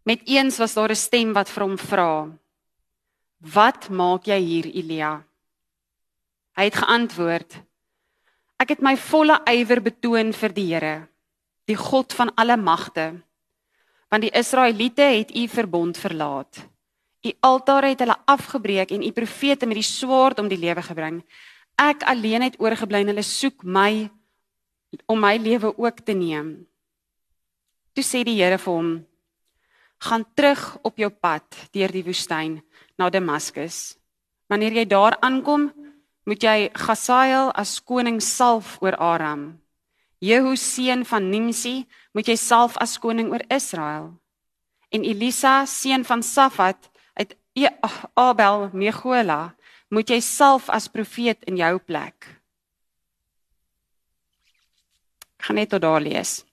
Met 0.03 0.21
eens 0.25 0.57
was 0.57 0.73
daar 0.73 0.91
'n 0.91 0.95
stem 0.95 1.33
wat 1.33 1.49
vir 1.49 1.63
hom 1.63 1.77
vra: 1.77 2.29
"Wat 3.39 3.89
maak 3.89 4.25
jy 4.25 4.39
hier, 4.39 4.65
Elia?" 4.65 5.23
Hy 6.55 6.63
het 6.63 6.75
geantwoord: 6.75 7.57
"Ek 8.59 8.69
het 8.69 8.81
my 8.81 8.97
volle 8.97 9.41
ywer 9.45 9.81
betoon 9.81 10.33
vir 10.33 10.53
die 10.53 10.73
Here, 10.73 11.07
die 11.65 11.75
God 11.75 12.13
van 12.13 12.31
alle 12.35 12.57
magte, 12.57 13.26
want 14.09 14.23
die 14.23 14.31
Israeliete 14.31 15.01
het 15.01 15.35
u 15.35 15.47
verbond 15.47 15.97
verlaat." 15.97 16.67
U 17.27 17.31
altare 17.39 17.89
het 17.91 17.99
hulle 17.99 18.17
afgebreek 18.25 18.91
en 18.91 19.03
u 19.03 19.11
profete 19.11 19.65
met 19.65 19.75
die 19.75 19.83
swaard 19.83 20.39
om 20.39 20.47
die 20.47 20.59
lewe 20.59 20.81
gebring. 20.81 21.23
Ek 21.75 22.03
alleen 22.03 22.41
het 22.41 22.59
oorgebly 22.59 23.01
en 23.03 23.11
hulle 23.11 23.25
soek 23.25 23.63
my 23.63 24.09
om 25.05 25.19
my 25.19 25.35
lewe 25.37 25.73
ook 25.77 25.99
te 26.05 26.13
neem. 26.13 26.67
Toe 27.93 28.03
sê 28.05 28.23
die 28.23 28.37
Here 28.37 28.57
vir 28.57 28.73
hom: 28.73 29.05
"Gaan 29.99 30.25
terug 30.33 30.77
op 30.81 30.97
jou 30.97 31.09
pad 31.09 31.67
deur 31.71 31.91
die 31.91 32.03
woestyn 32.03 32.61
na 32.97 33.09
Damaskus. 33.09 33.97
Wanneer 34.49 34.71
jy 34.71 34.85
daar 34.85 35.17
aankom, 35.21 35.71
moet 36.25 36.43
jy 36.43 36.69
Gasael 36.73 37.51
as 37.55 37.79
koning 37.83 38.21
salf 38.21 38.77
oor 38.81 38.95
Aram. 38.95 39.59
Jehu 40.19 40.55
seun 40.57 41.05
van 41.05 41.29
Nimsi 41.29 41.85
moet 42.17 42.25
jy 42.25 42.35
salf 42.41 42.79
as 42.81 42.97
koning 42.97 43.29
oor 43.29 43.45
Israel. 43.53 44.15
En 44.89 45.05
Elisa 45.05 45.59
seun 45.69 46.01
van 46.07 46.25
Safat 46.25 46.89
Ja, 47.57 47.71
Abel 48.13 48.69
Megola, 48.73 49.55
moet 49.89 50.11
jy 50.13 50.19
self 50.21 50.67
as 50.69 50.85
profeet 50.93 51.41
in 51.49 51.57
jou 51.57 51.79
plek. 51.81 52.27
Ek 55.39 55.47
gaan 55.47 55.57
net 55.57 55.71
tot 55.73 55.81
daar 55.81 56.03
lees. 56.05 56.43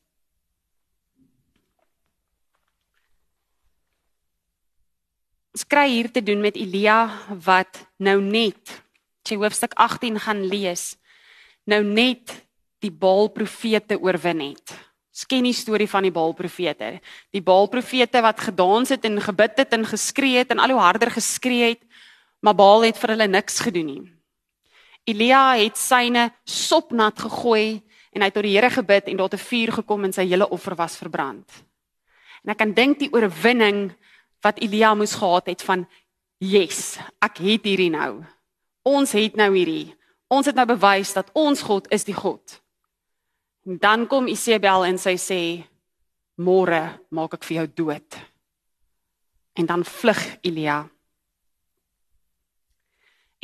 Ons 5.53 5.67
kry 5.69 5.85
hier 5.93 6.09
te 6.09 6.25
doen 6.25 6.41
met 6.41 6.57
Elia 6.57 7.05
wat 7.45 7.85
nou 8.01 8.17
net, 8.25 8.79
as 9.21 9.35
jy 9.35 9.39
hoofstuk 9.45 9.77
18 9.77 10.17
gaan 10.25 10.41
lees, 10.49 10.95
nou 11.69 11.83
net 11.85 12.33
die 12.81 12.93
Baal 12.93 13.29
profete 13.29 14.01
oorwin 14.01 14.41
het. 14.41 14.73
Ons 15.15 15.29
ken 15.31 15.47
die 15.47 15.55
storie 15.55 15.87
van 15.87 16.03
die 16.03 16.11
Baalprofete. 16.11 16.97
Die 17.31 17.43
Baalprofete 17.43 18.19
wat 18.25 18.41
gedans 18.49 18.91
het 18.91 19.05
en 19.07 19.21
gebid 19.23 19.61
het 19.63 19.77
en 19.77 19.87
geskree 19.87 20.41
het 20.41 20.51
en 20.51 20.59
al 20.59 20.75
hoe 20.75 20.81
harder 20.83 21.13
geskree 21.15 21.69
het, 21.77 21.85
maar 22.43 22.57
Baal 22.59 22.89
het 22.89 22.99
vir 22.99 23.15
hulle 23.15 23.29
niks 23.31 23.61
gedoen 23.63 23.87
nie. 23.87 24.03
Elia 25.07 25.55
het 25.61 25.79
syne 25.79 26.33
sopnat 26.43 27.23
gegooi 27.23 27.79
en 28.11 28.25
hy 28.25 28.27
het 28.27 28.35
tot 28.35 28.43
die 28.43 28.57
Here 28.57 28.73
gebid 28.75 29.07
en 29.07 29.21
daar 29.21 29.31
het 29.31 29.39
'n 29.39 29.47
vuur 29.47 29.73
gekom 29.79 30.05
en 30.05 30.13
sy 30.13 30.27
hele 30.27 30.49
offer 30.51 30.75
was 30.75 30.99
verbrand. 30.99 31.47
En 32.43 32.51
ek 32.51 32.59
kan 32.59 32.75
dink 32.75 32.99
die 32.99 33.13
oorwinning 33.13 33.95
wat 34.43 34.59
Elia 34.59 34.95
moes 34.95 35.15
gehad 35.15 35.47
het 35.47 35.63
van 35.63 35.87
yes, 36.39 36.99
ek 37.23 37.39
het 37.39 37.65
hierdie 37.65 37.91
nou. 37.91 38.25
Ons 38.83 39.13
het 39.13 39.37
nou 39.37 39.55
hierdie. 39.55 39.95
Ons 40.29 40.47
het 40.47 40.55
nou 40.55 40.67
bewys 40.67 41.13
dat 41.13 41.31
ons 41.33 41.63
God 41.63 41.87
is 41.93 42.05
die 42.05 42.15
God. 42.15 42.64
En 43.65 43.79
dan 43.79 44.07
kom 44.07 44.29
Isabel 44.29 44.85
en 44.85 44.99
sy 45.01 45.17
sê 45.17 45.41
môre 46.37 46.83
maak 47.09 47.39
ek 47.39 47.47
vir 47.49 47.63
jou 47.63 47.69
dood. 47.85 48.19
En 49.57 49.67
dan 49.67 49.85
vlug 49.87 50.21
Elia. 50.45 50.83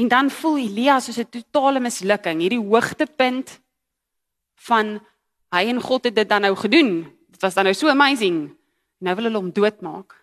En 0.00 0.08
dan 0.08 0.30
voel 0.32 0.58
Elia 0.66 1.00
soos 1.00 1.18
'n 1.18 1.28
totale 1.28 1.80
mislukking, 1.80 2.40
hierdie 2.40 2.60
hoogtepunt 2.60 3.60
van 4.68 5.00
hy 5.52 5.64
en 5.68 5.80
God 5.80 6.04
het 6.04 6.14
dit 6.14 6.28
dan 6.28 6.42
nou 6.42 6.54
gedoen. 6.56 7.04
Dit 7.30 7.40
was 7.42 7.54
dan 7.54 7.64
nou 7.64 7.74
so 7.74 7.88
amazing. 7.88 8.56
Nou 8.98 9.14
wil 9.14 9.24
hulle 9.24 9.38
hom 9.38 9.52
doodmaak. 9.52 10.14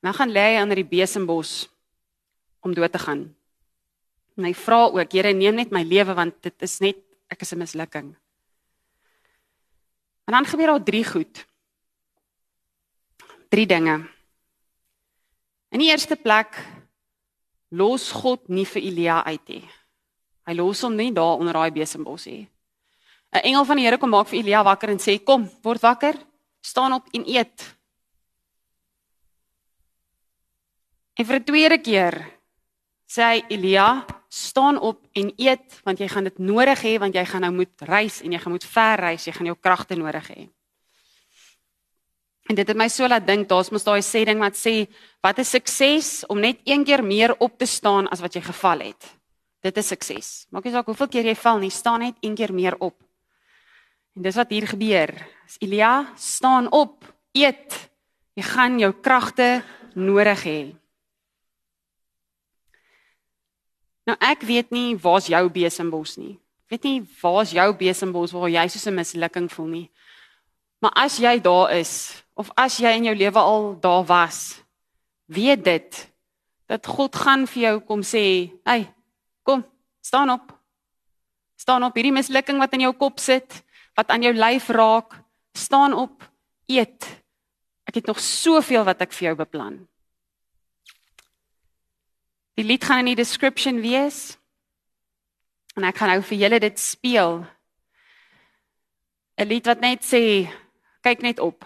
Nou 0.00 0.14
gaan 0.14 0.30
lê 0.30 0.54
hy 0.54 0.62
onder 0.62 0.76
die 0.76 0.90
besembos 0.98 1.68
om 2.60 2.74
dood 2.74 2.92
te 2.92 2.98
gaan. 2.98 3.34
En 4.36 4.44
hy 4.44 4.54
vra 4.54 4.86
ook, 4.86 5.12
Here, 5.12 5.32
neem 5.32 5.54
net 5.54 5.70
my 5.70 5.82
lewe 5.82 6.14
want 6.14 6.42
dit 6.42 6.62
is 6.62 6.78
net 6.80 6.96
ek 7.28 7.42
is 7.42 7.52
'n 7.52 7.58
mislukking. 7.58 8.19
En 10.30 10.36
dan 10.36 10.46
gebeur 10.46 10.66
daar 10.66 10.82
drie 10.82 11.04
goed. 11.04 11.46
Drie 13.48 13.66
dinge. 13.66 14.06
In 15.68 15.82
die 15.82 15.90
eerste 15.90 16.16
plek 16.16 16.54
los 17.68 18.12
God 18.14 18.46
nie 18.46 18.62
vir 18.66 18.82
Elia 18.82 19.16
uit 19.26 19.48
nie. 19.50 19.64
Hy 20.46 20.54
los 20.54 20.84
hom 20.86 20.94
nie 20.94 21.10
daar 21.10 21.42
onder 21.42 21.58
daai 21.58 21.74
besembos 21.74 22.28
nie. 22.30 22.46
'n 23.34 23.42
Engel 23.42 23.64
van 23.64 23.76
die 23.76 23.84
Here 23.84 23.98
kom 23.98 24.10
maak 24.10 24.28
vir 24.30 24.38
Elia 24.38 24.62
wakker 24.62 24.90
en 24.90 25.02
sê: 25.02 25.18
"Kom, 25.18 25.50
word 25.62 25.82
wakker, 25.82 26.14
staan 26.60 26.92
op 26.92 27.08
en 27.10 27.26
eet." 27.26 27.76
En 31.18 31.26
vir 31.26 31.36
'n 31.40 31.44
tweede 31.44 31.78
keer 31.78 32.39
sê 33.10 33.26
hy 33.26 33.42
Elia, 33.50 34.04
staan 34.30 34.78
op 34.78 35.02
en 35.18 35.32
eet 35.34 35.80
want 35.82 35.98
jy 35.98 36.06
gaan 36.08 36.28
dit 36.28 36.38
nodig 36.38 36.82
hê 36.86 36.94
want 37.02 37.16
jy 37.18 37.24
gaan 37.26 37.42
nou 37.42 37.52
moet 37.58 37.86
reis 37.88 38.20
en 38.22 38.32
jy 38.32 38.38
gaan 38.38 38.54
moet 38.54 38.66
ver 38.76 39.02
reis, 39.02 39.26
jy 39.26 39.34
gaan 39.34 39.50
jou 39.50 39.56
kragte 39.58 39.98
nodig 39.98 40.28
hê. 40.30 40.42
En 42.50 42.58
dit 42.58 42.66
het 42.66 42.78
my 42.78 42.86
so 42.90 43.06
laat 43.06 43.26
dink, 43.26 43.48
daar's 43.50 43.70
mos 43.70 43.86
daai 43.86 44.02
sê 44.02 44.24
ding 44.26 44.38
wat 44.42 44.58
sê 44.58 44.86
wat 45.22 45.38
is 45.42 45.50
sukses 45.50 46.24
om 46.30 46.38
net 46.42 46.62
een 46.66 46.86
keer 46.86 47.02
meer 47.02 47.34
op 47.38 47.58
te 47.58 47.66
staan 47.66 48.08
as 48.10 48.22
wat 48.22 48.34
jy 48.38 48.42
geval 48.46 48.86
het. 48.86 49.10
Dit 49.62 49.76
is 49.76 49.90
sukses. 49.92 50.28
Maak 50.50 50.64
nie 50.64 50.72
saak 50.72 50.88
hoeveel 50.88 51.10
keer 51.12 51.28
jy 51.30 51.36
val 51.36 51.60
nie, 51.60 51.70
staan 51.70 52.00
net 52.06 52.18
een 52.24 52.34
keer 52.38 52.54
meer 52.54 52.78
op. 52.80 52.96
En 54.16 54.22
dis 54.22 54.38
wat 54.38 54.50
hier 54.50 54.66
gebeur. 54.66 55.12
As 55.46 55.58
Elia 55.62 55.92
staan 56.16 56.70
op, 56.74 57.04
eet, 57.36 57.76
jy 58.34 58.46
gaan 58.46 58.78
jou 58.80 58.92
kragte 59.02 59.60
nodig 59.94 60.46
hê. 60.46 60.60
Nou 64.10 64.16
ek 64.26 64.42
weet 64.42 64.72
nie 64.74 64.96
waar's 64.98 65.28
jou 65.30 65.44
besembos 65.54 66.16
nie. 66.18 66.34
Ek 66.66 66.74
weet 66.74 66.86
nie 66.88 67.00
waar's 67.20 67.52
jou 67.54 67.66
besembos 67.78 68.32
waar 68.34 68.50
jy 68.50 68.64
soos 68.66 68.86
'n 68.90 68.98
mislukking 68.98 69.46
voel 69.46 69.66
nie. 69.66 69.90
Maar 70.82 70.90
as 71.06 71.18
jy 71.18 71.38
daar 71.38 71.70
is 71.78 72.24
of 72.34 72.50
as 72.56 72.78
jy 72.78 72.90
in 72.96 73.04
jou 73.04 73.14
lewe 73.14 73.38
al 73.38 73.78
daar 73.80 74.04
was, 74.04 74.58
weet 75.28 75.62
dit 75.64 76.10
dat 76.66 76.86
God 76.86 77.14
gaan 77.14 77.46
vir 77.46 77.62
jou 77.62 77.80
kom 77.80 78.02
sê, 78.02 78.50
"Hey, 78.64 78.92
kom, 79.44 79.64
staan 80.02 80.30
op. 80.30 80.58
Staan 81.56 81.84
op 81.84 81.94
hierdie 81.94 82.12
mislukking 82.12 82.58
wat 82.58 82.72
in 82.72 82.80
jou 82.80 82.92
kop 82.92 83.20
sit, 83.20 83.62
wat 83.94 84.08
aan 84.08 84.22
jou 84.22 84.32
lyf 84.32 84.68
raak, 84.68 85.22
staan 85.52 85.94
op, 85.94 86.22
eet. 86.66 87.06
Ek 87.86 87.94
het 87.94 88.06
nog 88.06 88.18
soveel 88.18 88.84
wat 88.84 89.00
ek 89.00 89.12
vir 89.12 89.26
jou 89.28 89.36
beplan." 89.36 89.89
Die 92.60 92.66
lied 92.68 92.84
gaan 92.84 92.98
in 92.98 93.14
die 93.14 93.16
description 93.16 93.78
wees. 93.80 94.36
En 95.80 95.86
ek 95.88 95.96
gaan 95.96 96.10
nou 96.12 96.20
vir 96.28 96.36
julle 96.42 96.58
dit 96.60 96.80
speel. 96.80 97.38
'n 99.40 99.46
Lied 99.48 99.64
wat 99.64 99.80
net 99.80 100.04
sê 100.04 100.44
kyk 101.00 101.22
net 101.24 101.38
op. 101.40 101.64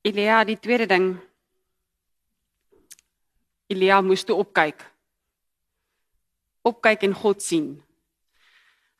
Elia 0.00 0.38
die 0.48 0.56
tweede 0.56 0.86
ding. 0.88 1.20
Elia 3.68 4.00
moes 4.00 4.24
toe 4.24 4.38
opkyk. 4.40 4.80
Opkyk 6.64 7.04
en 7.04 7.12
God 7.12 7.42
sien. 7.42 7.84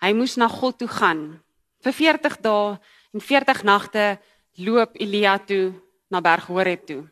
Hy 0.04 0.12
moes 0.12 0.36
na 0.36 0.48
God 0.48 0.76
toe 0.78 0.88
gaan. 0.88 1.40
Vir 1.80 1.96
40 1.96 2.36
dae 2.44 2.76
en 3.16 3.20
40 3.20 3.64
nagte 3.64 4.20
loop 4.60 5.00
Elia 5.00 5.38
toe 5.38 5.72
na 6.12 6.20
Berg 6.20 6.44
Horeb 6.52 6.84
toe. 6.84 7.08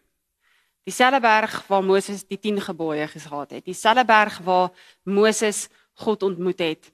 Dieselfde 0.89 1.21
berg 1.21 1.67
waar 1.69 1.85
Moses 1.85 2.23
die 2.25 2.39
10 2.41 2.63
gebooie 2.65 3.05
gehad 3.09 3.51
het. 3.51 3.65
Dieselfde 3.65 4.05
berg 4.09 4.39
waar 4.47 4.71
Moses 5.05 5.67
God 6.01 6.23
ontmoet 6.23 6.63
het. 6.65 6.89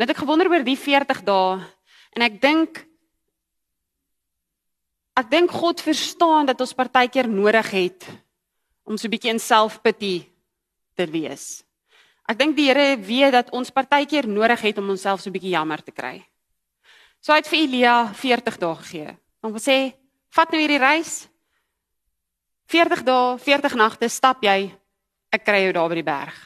Net 0.00 0.10
ek 0.10 0.22
gewonder 0.24 0.50
oor 0.50 0.64
die 0.66 0.78
40 0.78 1.22
dae 1.26 1.60
en 2.16 2.24
ek 2.26 2.40
dink 2.42 2.80
ek 5.16 5.30
dink 5.30 5.54
God 5.54 5.80
verstaan 5.80 6.48
dat 6.50 6.60
ons 6.60 6.74
partykeer 6.76 7.28
nodig 7.30 7.70
het 7.72 8.08
om 8.84 8.98
so 8.98 9.06
'n 9.06 9.14
bietjie 9.14 9.32
in 9.32 9.40
selfpity 9.40 10.26
te 10.94 11.06
wees. 11.06 11.62
Ek 12.26 12.38
dink 12.38 12.56
die 12.56 12.66
Here 12.66 12.96
weet 12.96 13.32
dat 13.32 13.50
ons 13.52 13.70
partykeer 13.70 14.26
nodig 14.26 14.60
het 14.60 14.78
om 14.78 14.90
onsself 14.90 15.20
so 15.20 15.30
'n 15.30 15.32
bietjie 15.32 15.54
jammer 15.54 15.82
te 15.82 15.92
kry. 15.92 16.26
So 17.20 17.32
hy 17.32 17.38
het 17.38 17.48
vir 17.48 17.58
Elia 17.58 18.14
40 18.14 18.58
dae 18.58 18.74
gegee. 18.74 19.16
Om 19.42 19.52
te 19.52 19.62
sê, 19.70 19.94
vat 20.30 20.50
nou 20.50 20.60
hierdie 20.60 20.78
reis, 20.78 21.28
40 22.66 23.02
dae, 23.06 23.38
40 23.38 23.74
nagte 23.78 24.08
stap 24.10 24.42
jy, 24.42 24.70
ek 25.30 25.44
kry 25.46 25.62
jou 25.66 25.72
daar 25.76 25.90
by 25.90 25.98
die 26.00 26.06
berg. 26.06 26.36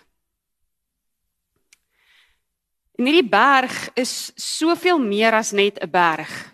En 3.00 3.08
hierdie 3.08 3.24
berg 3.24 3.76
is 3.96 4.32
soveel 4.36 4.98
meer 5.00 5.32
as 5.32 5.52
net 5.52 5.80
'n 5.80 5.90
berg. 5.90 6.52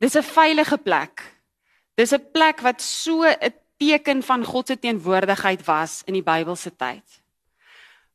Dis 0.00 0.16
'n 0.16 0.22
veilige 0.22 0.78
plek. 0.78 1.20
Dis 1.94 2.12
'n 2.12 2.30
plek 2.32 2.60
wat 2.60 2.80
so 2.80 3.24
'n 3.24 3.52
teken 3.76 4.22
van 4.22 4.44
God 4.44 4.66
se 4.66 4.78
teenwoordigheid 4.78 5.64
was 5.66 6.02
in 6.06 6.14
die 6.14 6.22
Bybelse 6.22 6.76
tyd. 6.76 7.04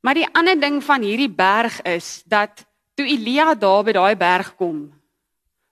Maar 0.02 0.14
die 0.14 0.28
ander 0.34 0.60
ding 0.60 0.84
van 0.84 1.02
hierdie 1.02 1.30
berg 1.30 1.82
is 1.82 2.24
dat 2.26 2.66
toe 2.96 3.06
Elia 3.06 3.54
daar 3.54 3.84
by 3.84 3.92
daai 3.92 4.16
berg 4.16 4.56
kom, 4.56 5.02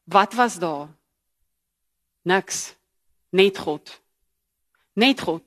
wat 0.03 0.33
was 0.33 0.59
daar? 0.59 0.87
Niks. 2.21 2.75
Net 3.29 3.57
God. 3.57 4.04
Net 4.95 5.21
God. 5.21 5.43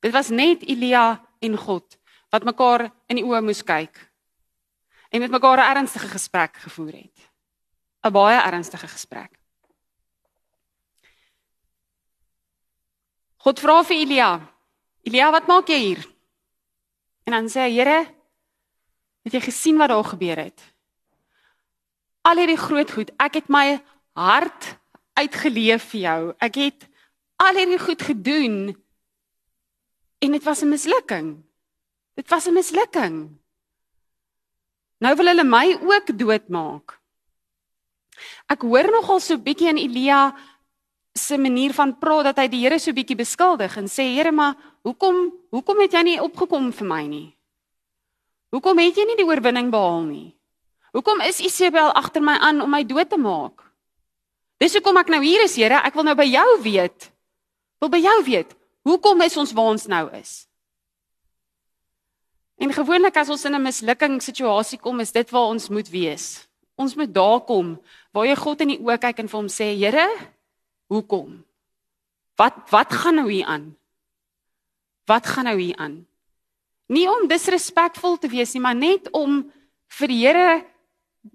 Dit 0.00 0.12
was 0.14 0.30
net 0.30 0.62
Elia 0.62 1.18
en 1.42 1.56
God 1.58 1.98
wat 2.30 2.46
mekaar 2.46 2.88
in 3.10 3.20
die 3.20 3.24
oë 3.26 3.42
moes 3.42 3.62
kyk 3.66 3.98
en 5.10 5.22
met 5.22 5.30
mekaar 5.30 5.58
'n 5.58 5.76
ernstige 5.76 6.08
gesprek 6.08 6.56
gevoer 6.56 6.92
het. 6.92 7.18
'n 8.04 8.12
Baie 8.12 8.40
ernstige 8.40 8.88
gesprek. 8.88 9.32
God 13.36 13.60
vra 13.60 13.82
vir 13.84 13.96
Elia: 13.96 14.40
"Elia, 15.02 15.30
wat 15.30 15.46
maak 15.46 15.68
jy 15.68 15.78
hier?" 15.78 16.06
En 17.24 17.32
dan 17.32 17.48
sê 17.48 17.60
hy: 17.60 17.72
"Here, 17.78 18.14
het 19.22 19.32
jy 19.32 19.40
gesien 19.40 19.78
wat 19.78 19.88
daar 19.88 20.04
gebeur 20.04 20.36
het? 20.36 20.60
Al 22.22 22.36
hierdie 22.36 22.58
groot 22.58 22.90
goed, 22.90 23.10
ek 23.18 23.34
het 23.34 23.48
my 23.48 23.82
hart 24.14 24.76
uitgeleef 25.14 25.90
vir 25.90 26.00
jou. 26.00 26.34
Ek 26.38 26.54
het 26.54 26.88
al 27.36 27.58
hierdie 27.58 27.80
goed 27.80 28.02
gedoen 28.02 28.76
en 30.18 30.32
dit 30.32 30.44
was 30.44 30.62
'n 30.62 30.68
mislukking. 30.68 31.42
Dit 32.14 32.28
was 32.28 32.46
'n 32.46 32.52
mislukking. 32.52 33.38
Nou 34.98 35.16
wil 35.16 35.26
hulle 35.26 35.44
my 35.44 35.78
ook 35.82 36.18
doodmaak. 36.18 37.00
Ek 38.48 38.62
hoor 38.62 38.90
nogal 38.90 39.20
so 39.20 39.36
bietjie 39.38 39.68
in 39.68 39.76
Elia 39.76 40.34
se 41.12 41.38
manier 41.38 41.72
van 41.72 41.98
praat 41.98 42.24
dat 42.24 42.36
hy 42.36 42.48
die 42.48 42.62
Here 42.64 42.78
so 42.78 42.92
bietjie 42.92 43.16
beskuldig 43.16 43.76
en 43.76 43.88
sê 43.88 44.14
Here 44.14 44.32
maar 44.32 44.56
hoekom 44.82 45.32
hoekom 45.50 45.80
het 45.80 45.92
jy 45.92 46.02
nie 46.02 46.20
opgekom 46.20 46.72
vir 46.72 46.86
my 46.86 47.02
nie? 47.06 47.36
Hoekom 48.54 48.78
het 48.78 48.96
jy 48.96 49.04
nie 49.04 49.16
die 49.16 49.26
oorwinning 49.26 49.70
behaal 49.70 50.04
nie? 50.04 50.36
Hoekom 50.92 51.20
is 51.20 51.40
Isabel 51.40 51.92
agter 51.92 52.22
my 52.22 52.38
aan 52.40 52.60
om 52.64 52.70
my 52.70 52.84
dood 52.84 53.10
te 53.10 53.18
maak? 53.20 53.60
Dis 54.56 54.72
hoekom 54.72 54.96
ek 54.96 55.10
nou 55.12 55.20
hier 55.20 55.42
is, 55.44 55.56
Here. 55.56 55.82
Ek 55.84 55.94
wil 55.94 56.06
nou 56.08 56.14
by 56.16 56.24
jou 56.24 56.46
weet. 56.64 57.10
Wil 57.80 57.92
by 57.92 58.00
jou 58.00 58.18
weet. 58.24 58.52
Hoekom 58.86 59.24
is 59.26 59.36
ons 59.36 59.52
waar 59.56 59.72
ons 59.74 59.86
nou 59.90 60.04
is? 60.16 60.46
En 62.56 62.72
gewoonlik 62.72 63.16
as 63.20 63.28
ons 63.28 63.44
in 63.44 63.54
'n 63.54 63.62
mislukking 63.62 64.22
situasie 64.22 64.78
kom, 64.78 65.00
is 65.00 65.12
dit 65.12 65.30
waar 65.30 65.52
ons 65.52 65.68
moet 65.68 65.88
wees. 65.88 66.48
Ons 66.76 66.94
moet 66.94 67.12
daar 67.12 67.40
kom 67.40 67.80
waar 68.12 68.26
jy 68.26 68.36
God 68.36 68.60
in 68.60 68.68
die 68.68 68.78
oë 68.80 68.98
kyk 68.98 69.18
en 69.18 69.28
vir 69.28 69.40
hom 69.40 69.48
sê, 69.48 69.76
Here, 69.76 70.08
hoekom? 70.88 71.44
Wat 72.36 72.70
wat 72.70 72.92
gaan 72.92 73.14
nou 73.14 73.30
hier 73.30 73.46
aan? 73.46 73.76
Wat 75.06 75.26
gaan 75.26 75.44
nou 75.44 75.58
hier 75.58 75.76
aan? 75.76 76.06
Nie 76.88 77.08
om 77.08 77.28
disrespekvol 77.28 78.16
te 78.16 78.28
wees 78.28 78.52
nie, 78.54 78.60
maar 78.60 78.74
net 78.74 79.10
om 79.12 79.52
vir 79.98 80.08
die 80.08 80.26
Here 80.26 80.64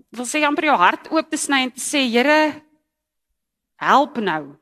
wil 0.10 0.25
sê 0.25 0.43
amper 0.43 0.65
jou 0.65 0.77
hart 0.77 1.12
oop 1.12 1.30
te 1.30 1.38
sny 1.38 1.65
en 1.67 1.71
te 1.71 1.82
sê, 1.82 2.06
Here, 2.10 2.62
help 3.75 4.17
nou. 4.17 4.58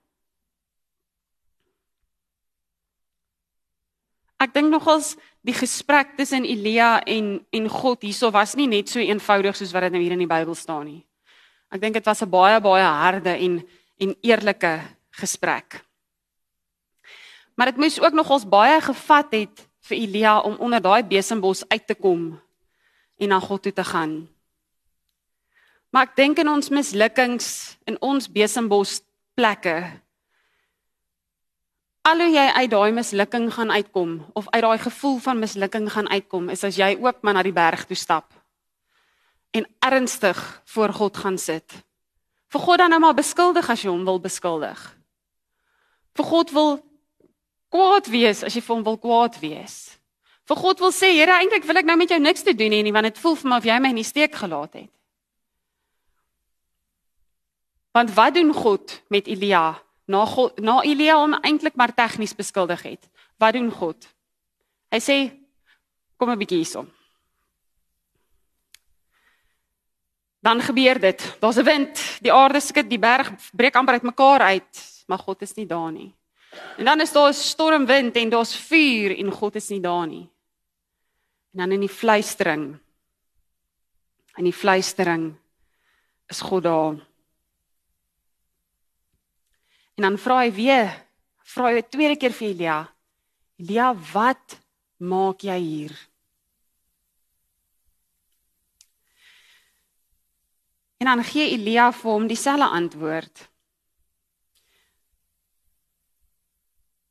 Ek 4.40 4.54
dink 4.56 4.72
nogals 4.72 5.18
die 5.44 5.56
gesprek 5.56 6.16
tussen 6.16 6.46
Elia 6.48 7.00
en 7.04 7.40
en 7.52 7.68
God 7.70 8.06
hierso 8.08 8.32
was 8.32 8.56
nie 8.56 8.70
net 8.72 8.90
so 8.90 9.00
eenvoudig 9.00 9.58
soos 9.60 9.74
wat 9.76 9.88
dit 9.88 9.96
nou 9.96 10.02
hier 10.02 10.16
in 10.16 10.24
die 10.24 10.30
Bybel 10.30 10.56
staan 10.56 10.88
nie. 10.88 11.04
Ek 11.70 11.82
dink 11.82 11.94
dit 11.94 12.06
was 12.06 12.24
'n 12.24 12.30
baie 12.30 12.60
baie 12.62 12.84
harde 12.84 13.36
en 13.36 13.64
en 14.00 14.16
eerlike 14.24 14.80
gesprek. 15.12 15.84
Maar 17.56 17.72
dit 17.72 17.78
moes 17.78 18.00
ook 18.00 18.14
nogals 18.14 18.48
baie 18.48 18.82
gevat 18.82 19.32
het 19.32 19.68
vir 19.90 19.98
Elia 19.98 20.40
om 20.40 20.56
onder 20.56 20.82
daai 20.82 21.04
besembos 21.04 21.68
uit 21.68 21.88
te 21.88 21.96
kom 21.96 22.40
en 23.18 23.30
na 23.30 23.40
God 23.40 23.62
toe 23.62 23.74
te 23.74 23.84
gaan. 23.84 24.30
Maar 25.90 26.04
ek 26.04 26.16
dink 26.16 26.40
in 26.40 26.50
ons 26.50 26.70
mislukkings 26.70 27.78
in 27.86 27.98
ons 28.00 28.30
besembos 28.32 29.02
plekke 29.36 30.00
al 32.10 32.24
hoe 32.24 32.32
jy 32.34 32.48
uit 32.58 32.72
daai 32.72 32.92
mislukking 32.96 33.48
gaan 33.54 33.72
uitkom 33.72 34.18
of 34.34 34.50
uit 34.50 34.64
daai 34.66 34.80
gevoel 34.82 35.18
van 35.22 35.40
mislukking 35.40 35.90
gaan 35.94 36.10
uitkom 36.10 36.50
is 36.50 36.64
as 36.66 36.78
jy 36.80 36.96
ook 36.98 37.22
maar 37.22 37.38
na 37.38 37.44
die 37.46 37.54
berg 37.54 37.86
toe 37.86 37.98
stap 37.98 38.34
en 39.52 39.66
ernstig 39.80 40.62
voor 40.66 40.94
God 40.94 41.18
gaan 41.18 41.38
sit. 41.38 41.74
Vir 42.50 42.62
God 42.62 42.78
dan 42.78 42.90
nou 42.94 43.00
maar 43.02 43.18
beskuldig 43.18 43.70
as 43.70 43.82
jy 43.82 43.90
hom 43.90 44.06
wil 44.06 44.20
beskuldig. 44.22 44.78
Vir 46.18 46.26
God 46.26 46.54
wil 46.54 46.72
kwaad 47.74 48.10
wees 48.10 48.44
as 48.46 48.54
jy 48.54 48.62
vir 48.66 48.76
hom 48.76 48.86
wil 48.86 48.98
kwaad 49.02 49.40
wees. 49.42 49.78
Vir 50.50 50.58
God 50.58 50.80
wil 50.82 50.94
sê, 50.94 51.12
Here, 51.14 51.36
eintlik 51.38 51.66
wil 51.70 51.82
ek 51.82 51.86
nou 51.86 51.98
met 51.98 52.10
jou 52.10 52.20
niks 52.22 52.46
te 52.46 52.56
doen 52.58 52.74
hê 52.74 52.82
nie 52.86 52.94
want 52.94 53.10
dit 53.10 53.22
voel 53.22 53.38
vir 53.38 53.50
my 53.50 53.60
of 53.62 53.70
jy 53.70 53.78
my 53.82 53.94
in 53.94 54.02
die 54.02 54.08
steek 54.08 54.38
gelaat 54.38 54.82
het. 54.82 54.90
Want 57.94 58.14
wat 58.14 58.34
doen 58.34 58.54
God 58.54 59.02
met 59.10 59.28
Elia? 59.28 59.80
Na 60.10 60.26
God, 60.26 60.58
na 60.60 60.82
Elia 60.82 61.20
hom 61.22 61.36
eintlik 61.46 61.76
maar 61.78 61.94
tegnies 61.94 62.34
beskuldig 62.34 62.82
het. 62.82 63.10
Wat 63.38 63.54
doen 63.54 63.70
God? 63.72 64.08
Hy 64.90 65.00
sê 65.00 65.18
kom 66.18 66.32
'n 66.32 66.40
bietjie 66.40 66.58
hierson. 66.58 66.90
Dan 70.42 70.62
gebeur 70.62 71.00
dit. 71.00 71.38
Daar's 71.40 71.58
'n 71.58 71.64
wind, 71.64 72.20
die 72.22 72.34
aarde 72.34 72.60
skud, 72.60 72.90
die 72.90 73.00
berg 73.00 73.32
breek 73.54 73.76
amper 73.76 73.94
uitmekaar 73.94 74.42
uit, 74.42 75.04
maar 75.08 75.20
God 75.20 75.42
is 75.42 75.56
nie 75.56 75.68
daar 75.68 75.92
nie. 75.92 76.16
En 76.78 76.86
dan 76.86 77.02
is 77.02 77.12
daar 77.12 77.30
'n 77.30 77.34
stormwind 77.34 78.16
en 78.16 78.30
daar's 78.30 78.56
vuur 78.56 79.18
en 79.18 79.32
God 79.32 79.56
is 79.56 79.70
nie 79.70 79.82
daar 79.82 80.08
nie. 80.08 80.30
En 81.54 81.60
dan 81.60 81.72
in 81.72 81.80
die 81.80 81.90
fluistering. 81.90 82.80
In 84.38 84.44
die 84.44 84.54
fluistering 84.54 85.36
is 86.28 86.42
God 86.42 86.64
daar. 86.64 87.09
En 90.00 90.06
dan 90.08 90.16
vra 90.16 90.38
hy 90.46 90.52
weer, 90.56 90.94
vra 91.44 91.74
hy 91.74 91.82
'n 91.82 91.90
tweede 91.92 92.16
keer 92.16 92.32
vir 92.32 92.48
Elia. 92.48 92.78
Elia, 93.60 93.88
wat 94.14 94.56
maak 94.96 95.44
jy 95.44 95.60
hier? 95.60 95.94
En 101.04 101.12
dan 101.12 101.24
gee 101.24 101.52
Elia 101.52 101.92
vir 101.92 102.12
hom 102.12 102.28
dieselfde 102.28 102.70
antwoord. 102.80 103.50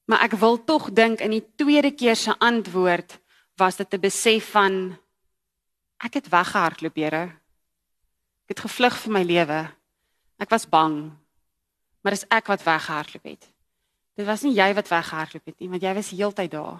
Maar 0.08 0.24
ek 0.24 0.40
wil 0.40 0.64
tog 0.64 0.88
dink 0.92 1.20
in 1.20 1.36
die 1.36 1.44
tweede 1.56 1.92
keer 1.92 2.16
se 2.16 2.32
antwoord 2.38 3.20
was 3.60 3.76
dit 3.76 3.94
'n 3.94 4.00
besef 4.00 4.50
van 4.50 4.96
ek 6.00 6.14
het 6.14 6.28
weggehardloop, 6.28 6.96
Here. 6.96 7.36
Ek 8.44 8.56
het 8.56 8.60
gevlug 8.60 8.96
vir 8.96 9.12
my 9.12 9.22
lewe. 9.22 9.72
Ek 10.38 10.50
was 10.50 10.64
bang 10.68 11.27
maar 12.08 12.16
dis 12.16 12.28
ek 12.32 12.46
wat 12.48 12.62
weggehardloop 12.64 13.26
het. 13.28 13.42
Dit 14.16 14.24
was 14.24 14.40
nie 14.40 14.54
jy 14.56 14.70
wat 14.72 14.86
weggehardloop 14.88 15.44
het 15.44 15.58
nie, 15.60 15.66
want 15.68 15.82
jy 15.84 15.90
was 15.92 16.08
heeltyd 16.16 16.54
daar. 16.54 16.78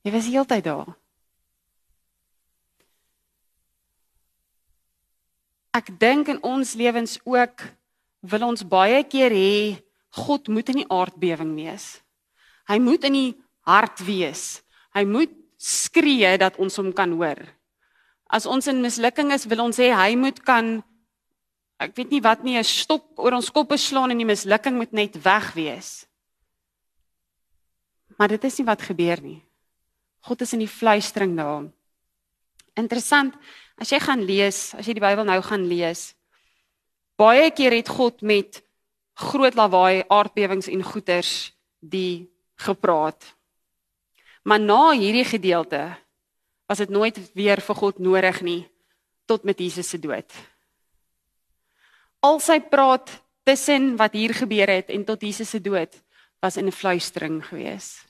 Jy 0.00 0.12
was 0.14 0.28
heeltyd 0.32 0.64
daar. 0.64 0.94
Ek 5.76 5.90
dink 6.00 6.30
in 6.32 6.40
ons 6.40 6.72
lewens 6.72 7.18
ook 7.28 7.66
wil 8.24 8.46
ons 8.48 8.64
baie 8.64 9.02
keer 9.04 9.36
hê 9.36 9.76
God 10.16 10.48
moet 10.48 10.72
in 10.72 10.80
die 10.80 10.88
aardbewing 10.88 11.52
wees. 11.58 12.00
Hy 12.64 12.80
moet 12.80 13.04
in 13.04 13.18
die 13.18 13.30
hart 13.68 14.00
wees. 14.08 14.62
Hy 14.96 15.04
moet 15.04 15.36
skree 15.60 16.32
dat 16.40 16.56
ons 16.56 16.80
hom 16.80 16.94
kan 16.96 17.12
hoor. 17.12 17.44
As 18.32 18.48
ons 18.48 18.72
in 18.72 18.80
mislukking 18.80 19.36
is, 19.36 19.44
wil 19.52 19.66
ons 19.68 19.84
hê 19.84 19.92
hy 19.92 20.14
moet 20.16 20.40
kan 20.48 20.78
ek 21.82 21.94
weet 21.96 22.10
nie 22.14 22.22
wat 22.22 22.44
nie 22.44 22.56
'n 22.58 22.64
stok 22.64 23.18
oor 23.18 23.34
ons 23.34 23.50
koppe 23.50 23.76
slaan 23.76 24.10
en 24.10 24.18
die 24.18 24.26
mislukking 24.26 24.76
moet 24.76 24.92
net 24.92 25.22
weg 25.22 25.52
wees. 25.54 26.06
Maar 28.18 28.28
dit 28.28 28.44
is 28.44 28.58
nie 28.58 28.66
wat 28.66 28.82
gebeur 28.82 29.20
nie. 29.20 29.42
God 30.20 30.40
is 30.40 30.52
in 30.52 30.60
die 30.60 30.68
fluistering 30.68 31.36
daar. 31.36 31.70
Interessant, 32.76 33.34
as 33.78 33.90
jy 33.90 33.98
gaan 34.00 34.22
lees, 34.22 34.74
as 34.74 34.86
jy 34.86 34.94
die 34.94 35.00
Bybel 35.00 35.24
nou 35.24 35.40
gaan 35.42 35.66
lees, 35.66 36.14
baie 37.16 37.50
keer 37.50 37.72
het 37.72 37.88
God 37.88 38.22
met 38.22 38.62
groot 39.14 39.54
lawaai, 39.54 40.04
aardbewings 40.08 40.68
en 40.68 40.82
goeters 40.82 41.52
die 41.80 42.30
gepraat. 42.56 43.34
Maar 44.42 44.60
na 44.60 44.92
hierdie 44.92 45.24
gedeelte 45.24 45.96
was 46.66 46.78
dit 46.78 46.90
nooit 46.90 47.18
weer 47.34 47.60
vir 47.60 47.74
God 47.74 47.98
nodig 47.98 48.42
nie 48.42 48.68
tot 49.26 49.44
met 49.44 49.58
Jesus 49.58 49.88
se 49.88 49.98
dood 49.98 50.32
al 52.24 52.40
sy 52.40 52.58
praat 52.72 53.10
tussen 53.44 53.94
wat 54.00 54.16
hier 54.16 54.32
gebeur 54.32 54.70
het 54.72 54.88
en 54.94 55.04
tot 55.04 55.22
Jesus 55.22 55.50
se 55.52 55.60
dood 55.60 55.92
was 56.40 56.56
in 56.56 56.66
'n 56.66 56.72
fluistering 56.72 57.44
gewees. 57.44 58.04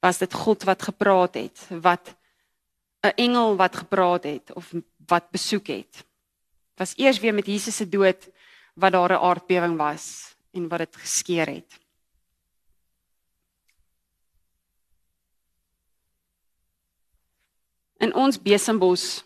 Was 0.00 0.18
dit 0.18 0.32
God 0.32 0.64
wat 0.64 0.82
gepraat 0.82 1.34
het, 1.34 1.66
wat 1.70 2.16
'n 3.02 3.16
engel 3.16 3.56
wat 3.56 3.76
gepraat 3.76 4.24
het 4.24 4.52
of 4.52 4.72
wat 5.06 5.30
besoek 5.30 5.66
het. 5.66 6.04
Was 6.76 6.96
eers 6.96 7.20
weer 7.20 7.34
met 7.34 7.46
Jesus 7.46 7.76
se 7.76 7.88
dood 7.88 8.28
wat 8.74 8.92
daar 8.92 9.12
'n 9.12 9.24
aardbewing 9.28 9.76
was 9.76 10.36
en 10.52 10.68
wat 10.68 10.78
dit 10.78 10.96
geskeur 10.96 11.46
het. 11.46 11.80
In 17.98 18.14
ons 18.14 18.42
besembos 18.42 19.24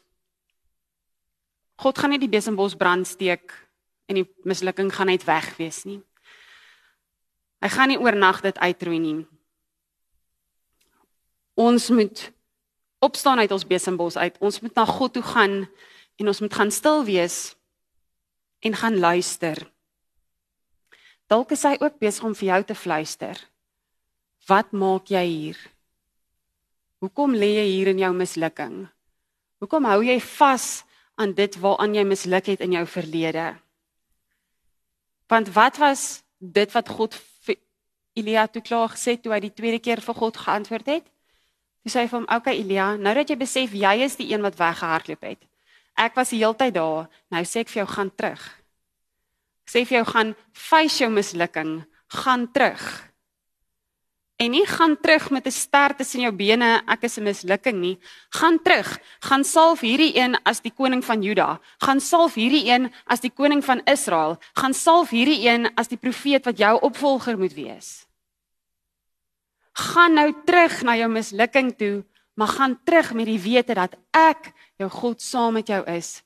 God 1.77 1.99
gaan 1.99 2.11
nie 2.11 2.19
die 2.19 2.29
besembos 2.29 2.77
brand 2.77 3.07
steek 3.07 3.70
en 4.11 4.19
die 4.19 4.27
mislukking 4.49 4.91
gaan 4.91 5.11
net 5.13 5.25
weg 5.29 5.53
wees 5.61 5.85
nie. 5.87 6.01
Hy 7.63 7.71
gaan 7.71 7.93
nie 7.93 8.01
oornag 8.01 8.43
dit 8.43 8.59
uitroei 8.59 8.99
nie. 8.99 9.19
Ons 11.61 11.91
moet 11.95 12.31
opstaan 13.05 13.39
uit 13.39 13.53
ons 13.53 13.67
besembos 13.69 14.17
uit. 14.17 14.37
Ons 14.41 14.61
moet 14.65 14.75
na 14.75 14.87
God 14.89 15.15
toe 15.15 15.25
gaan 15.25 15.63
en 16.21 16.33
ons 16.33 16.41
moet 16.43 16.57
gaan 16.57 16.73
stil 16.75 17.05
wees 17.07 17.55
en 18.65 18.77
gaan 18.77 18.99
luister. 18.99 19.61
Dalk 21.31 21.55
is 21.55 21.63
hy 21.65 21.77
ook 21.79 22.01
besig 22.03 22.27
om 22.27 22.35
vir 22.35 22.49
jou 22.51 22.63
te 22.73 22.77
fluister. 22.77 23.39
Wat 24.49 24.73
maak 24.75 25.13
jy 25.13 25.25
hier? 25.29 25.61
Hoekom 27.01 27.37
lê 27.39 27.55
jy 27.61 27.67
hier 27.71 27.93
in 27.95 28.03
jou 28.03 28.11
mislukking? 28.17 28.83
Hoekom 29.63 29.87
hou 29.89 30.01
jy 30.05 30.19
vas 30.37 30.83
aan 31.21 31.33
dit 31.37 31.57
waaraan 31.61 31.95
jy 31.95 32.05
misluk 32.09 32.49
het 32.51 32.65
in 32.65 32.75
jou 32.77 32.87
verlede? 32.89 33.53
Want 35.31 35.53
wat 35.55 35.79
was 35.79 36.23
dit 36.39 36.73
wat 36.75 36.89
God 36.89 37.15
vir 37.47 37.57
Elia 38.19 38.47
toe 38.51 38.63
klaar 38.63 38.91
gesê 38.91 39.15
toe 39.17 39.33
hy 39.33 39.41
die 39.47 39.55
tweede 39.55 39.79
keer 39.79 40.03
vir 40.03 40.17
God 40.19 40.37
geantwoord 40.37 40.89
het? 40.91 41.07
Hy 41.87 41.91
sê 41.93 42.07
vir 42.09 42.19
hom: 42.19 42.27
"Oké 42.27 42.37
okay, 42.51 42.57
Elia, 42.61 42.97
nou 42.97 43.15
dat 43.15 43.31
jy 43.31 43.37
besef 43.39 43.73
jy 43.73 43.95
is 44.05 44.19
die 44.19 44.33
een 44.33 44.43
wat 44.43 44.59
weggehardloop 44.59 45.23
het. 45.23 45.47
Ek 45.97 46.17
was 46.19 46.35
die 46.35 46.43
hele 46.43 46.57
tyd 46.57 46.75
daar. 46.75 47.07
Nou 47.31 47.45
sê 47.45 47.63
ek 47.63 47.71
vir 47.71 47.85
jou 47.85 47.91
gaan 47.95 48.11
terug." 48.11 48.61
sê 49.71 49.85
vir 49.87 50.01
jou 50.01 50.07
gaan 50.11 50.35
face 50.53 50.99
jou 51.05 51.11
mislukking, 51.13 51.85
gaan 52.23 52.49
terug. 52.55 52.83
En 54.41 54.55
nie 54.55 54.65
gaan 54.67 54.97
terug 55.01 55.31
met 55.31 55.47
'n 55.47 55.51
ster 55.51 55.97
tussen 55.97 56.21
jou 56.21 56.33
bene, 56.33 56.83
ek 56.87 57.03
is 57.03 57.19
'n 57.19 57.23
mislukking 57.23 57.79
nie. 57.81 57.99
Gaan 58.31 58.63
terug, 58.63 58.99
gaan 59.21 59.45
salf 59.45 59.81
hierdie 59.81 60.17
een 60.17 60.35
as 60.45 60.61
die 60.61 60.73
koning 60.73 61.05
van 61.05 61.23
Juda, 61.23 61.61
gaan 61.79 62.01
salf 62.01 62.35
hierdie 62.35 62.65
een 62.71 62.93
as 63.07 63.21
die 63.21 63.31
koning 63.31 63.65
van 63.65 63.81
Israel, 63.85 64.39
gaan 64.55 64.75
salf 64.75 65.11
hierdie 65.11 65.49
een 65.49 65.75
as 65.77 65.89
die 65.89 65.99
profeet 65.99 66.45
wat 66.45 66.59
jou 66.59 66.81
opvolger 66.81 67.39
moet 67.39 67.53
wees. 67.53 68.07
Gaan 69.73 70.15
nou 70.15 70.35
terug 70.45 70.83
na 70.83 70.97
jou 70.97 71.11
mislukking 71.11 71.77
toe, 71.77 72.05
maar 72.35 72.49
gaan 72.49 72.81
terug 72.85 73.13
met 73.13 73.27
die 73.27 73.41
wete 73.41 73.75
dat 73.75 73.97
ek 74.11 74.53
jou 74.77 74.91
God 74.91 75.23
saam 75.23 75.53
met 75.53 75.67
jou 75.67 75.85
is. 75.87 76.23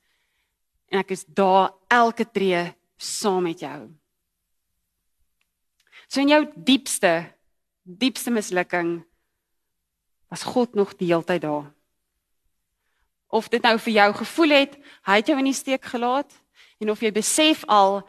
En 0.88 0.98
ek 0.98 1.10
is 1.10 1.24
daar 1.24 1.72
elke 1.88 2.30
tree 2.30 2.74
saam 2.96 3.42
met 3.42 3.60
jou. 3.60 3.90
So 6.08 6.20
in 6.20 6.28
jou 6.28 6.46
diepste 6.56 7.33
diepste 7.84 8.32
mislukking 8.32 9.04
was 10.32 10.42
God 10.42 10.74
nog 10.74 10.96
die 10.96 11.12
hele 11.12 11.24
tyd 11.24 11.44
daar. 11.44 11.70
Of 13.28 13.48
dit 13.52 13.62
nou 13.62 13.76
vir 13.78 13.92
jou 13.92 14.10
gevoel 14.24 14.56
het, 14.56 14.76
hy 15.06 15.20
het 15.20 15.28
jou 15.28 15.38
in 15.38 15.50
die 15.50 15.56
steek 15.56 15.84
gelaat 15.84 16.32
en 16.80 16.90
of 16.90 17.02
jy 17.02 17.12
besef 17.14 17.64
al 17.68 18.02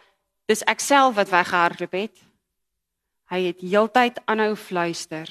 dis 0.50 0.64
ek 0.70 0.82
self 0.82 1.16
wat 1.20 1.32
weggehardloop 1.34 1.96
het. 1.98 2.16
Hy 3.30 3.42
het 3.50 3.62
heeltyd 3.62 4.22
aanhou 4.30 4.54
fluister. 4.56 5.30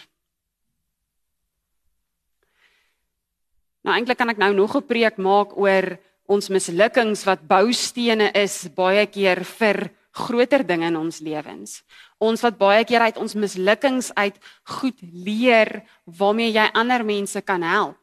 Nou 3.85 3.95
eintlik 3.95 4.19
kan 4.19 4.33
ek 4.33 4.41
nou 4.41 4.53
nog 4.55 4.77
'n 4.77 4.87
preek 4.87 5.17
maak 5.17 5.57
oor 5.57 5.99
ons 6.27 6.49
mislukkings 6.49 7.25
wat 7.25 7.47
boustene 7.47 8.31
is 8.33 8.69
baie 8.69 9.07
keer 9.07 9.45
vir 9.45 9.91
groter 10.15 10.63
dinge 10.67 10.87
in 10.87 10.97
ons 10.97 11.19
lewens. 11.25 11.83
Ons 12.23 12.43
wat 12.45 12.59
baie 12.59 12.85
keer 12.87 13.09
uit 13.09 13.19
ons 13.19 13.35
mislukkings 13.35 14.13
uit 14.15 14.37
goed 14.79 15.01
leer 15.03 15.83
waarmee 16.07 16.53
jy 16.55 16.69
ander 16.73 17.05
mense 17.05 17.41
kan 17.43 17.63
help. 17.67 17.99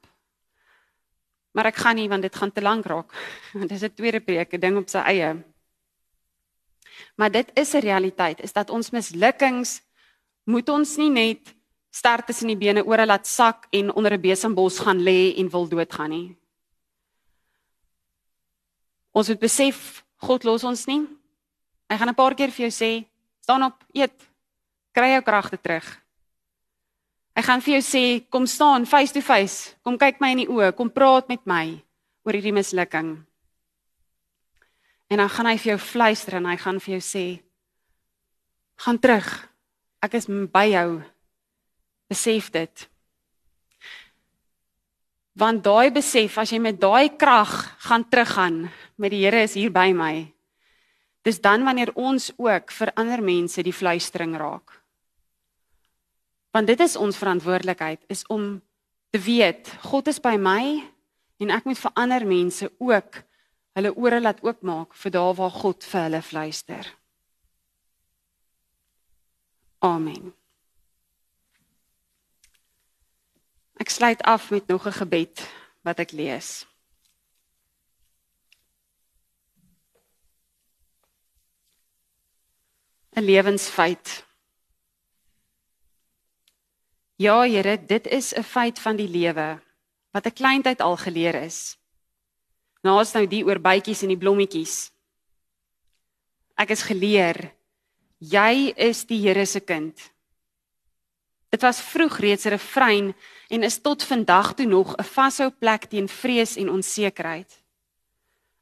Maar 1.56 1.72
ek 1.72 1.80
gaan 1.84 1.96
nie 2.00 2.10
want 2.12 2.24
dit 2.28 2.36
gaan 2.36 2.52
te 2.52 2.64
lank 2.64 2.86
raak. 2.88 3.12
Want 3.58 3.70
dis 3.70 3.84
'n 3.84 3.96
tweede 3.96 4.20
preek, 4.20 4.54
'n 4.54 4.60
ding 4.60 4.78
op 4.78 4.88
sy 4.90 5.04
eie. 5.04 5.44
Maar 7.16 7.32
dit 7.32 7.52
is 7.56 7.74
'n 7.74 7.84
realiteit, 7.84 8.40
is 8.40 8.54
dat 8.54 8.70
ons 8.70 8.92
mislukkings 8.92 9.82
moet 10.44 10.70
ons 10.70 10.98
nie 10.98 11.10
net 11.10 11.56
sterk 11.92 12.26
tussen 12.26 12.48
die 12.48 12.58
bene 12.58 12.86
oor 12.86 13.06
laat 13.06 13.28
sak 13.28 13.68
en 13.72 13.94
onder 13.94 14.14
'n 14.14 14.22
besembos 14.22 14.80
gaan 14.80 15.04
lê 15.04 15.36
en 15.38 15.50
wil 15.50 15.68
doodgaan 15.68 16.10
nie. 16.10 16.38
Ons 19.12 19.28
moet 19.28 19.40
besef 19.40 20.06
God 20.16 20.44
los 20.44 20.64
ons 20.64 20.86
nie. 20.86 21.21
Hy 21.92 21.98
gaan 22.00 22.10
'n 22.10 22.16
paar 22.16 22.36
keer 22.36 22.52
vir 22.52 22.70
jou 22.70 22.72
sê, 22.72 23.04
staan 23.44 23.64
op, 23.64 23.84
eet, 23.94 24.16
kry 24.96 25.12
jou 25.12 25.22
kragte 25.22 25.58
terug. 25.60 25.84
Hy 27.36 27.42
gaan 27.44 27.62
vir 27.62 27.74
jou 27.74 27.84
sê, 27.84 28.24
kom 28.30 28.48
staan 28.48 28.86
face 28.86 29.12
to 29.12 29.22
face, 29.22 29.76
kom 29.84 29.98
kyk 29.98 30.22
my 30.22 30.32
in 30.32 30.38
die 30.38 30.48
oë, 30.48 30.72
kom 30.72 30.90
praat 30.90 31.28
met 31.28 31.46
my 31.46 31.84
oor 32.24 32.34
hierdie 32.34 32.56
mislukking. 32.56 33.26
En 35.10 35.18
dan 35.18 35.30
gaan 35.30 35.46
hy 35.46 35.58
vir 35.58 35.72
jou 35.74 35.78
fluister 35.78 36.38
en 36.38 36.46
hy 36.46 36.56
gaan 36.56 36.80
vir 36.80 36.94
jou 36.94 37.04
sê, 37.04 37.44
gaan 38.80 38.98
terug. 38.98 39.28
Ek 40.02 40.14
is 40.14 40.28
by 40.28 40.66
jou. 40.72 41.04
Besef 42.10 42.52
dit. 42.52 42.90
Want 45.36 45.64
daai 45.64 45.92
besef 45.92 46.38
as 46.38 46.52
jy 46.52 46.60
met 46.60 46.80
daai 46.80 47.18
krag 47.18 47.52
gaan 47.84 48.08
teruggaan, 48.10 48.70
met 48.98 49.12
die 49.12 49.26
Here 49.26 49.44
is 49.44 49.54
hier 49.54 49.72
by 49.72 49.92
my. 49.92 50.32
Dis 51.22 51.42
dan 51.42 51.64
wanneer 51.64 51.94
ons 51.94 52.32
ook 52.38 52.72
vir 52.72 52.94
ander 52.98 53.22
mense 53.24 53.62
die 53.64 53.74
fluistering 53.74 54.38
raak. 54.38 54.74
Want 56.52 56.68
dit 56.68 56.80
is 56.80 56.96
ons 56.96 57.18
verantwoordelikheid 57.18 58.04
is 58.08 58.26
om 58.28 58.62
te 59.12 59.20
weet 59.20 59.70
God 59.86 60.08
is 60.08 60.20
by 60.20 60.36
my 60.40 60.82
en 61.42 61.54
ek 61.54 61.68
moet 61.68 61.80
vir 61.80 61.94
ander 62.00 62.26
mense 62.28 62.72
ook 62.80 63.22
hulle 63.78 63.94
ore 63.96 64.20
laat 64.22 64.42
oopmaak 64.44 64.96
vir 64.98 65.14
daar 65.16 65.36
waar 65.38 65.54
God 65.62 65.86
vir 65.88 66.08
hulle 66.08 66.22
fluister. 66.22 66.90
Amen. 69.82 70.34
Ek 73.82 73.90
sluit 73.90 74.22
af 74.22 74.52
met 74.52 74.68
nog 74.68 74.86
'n 74.86 75.00
gebed 75.02 75.48
wat 75.82 76.00
ek 76.00 76.12
lees. 76.12 76.66
'n 83.16 83.24
lewensfeit. 83.24 84.26
Ja, 87.16 87.42
Here, 87.42 87.86
dit 87.86 88.08
is 88.08 88.34
'n 88.34 88.44
feit 88.44 88.80
van 88.80 88.96
die 88.96 89.10
lewe 89.10 89.60
wat 90.12 90.26
'n 90.26 90.34
kleintyd 90.34 90.82
al 90.82 90.98
geleer 90.98 91.36
is. 91.36 91.78
Naas 92.82 93.14
nou 93.14 93.28
die 93.28 93.46
oor 93.46 93.60
bytjies 93.60 94.02
en 94.02 94.08
die 94.08 94.18
blommetjies. 94.18 94.92
Ek 96.56 96.70
is 96.70 96.82
geleer 96.82 97.54
jy 98.18 98.74
is 98.78 99.06
die 99.06 99.20
Here 99.22 99.46
se 99.46 99.60
kind. 99.60 100.12
Dit 101.50 101.62
was 101.62 101.82
vroeg 101.82 102.18
reeds 102.20 102.46
'n 102.46 102.50
refrein 102.50 103.16
en 103.50 103.64
is 103.64 103.82
tot 103.82 104.04
vandag 104.04 104.54
toe 104.54 104.66
nog 104.66 104.96
'n 104.96 105.04
vashou 105.04 105.50
plek 105.50 105.86
teen 105.86 106.08
vrees 106.08 106.56
en 106.56 106.70
onsekerheid. 106.70 107.62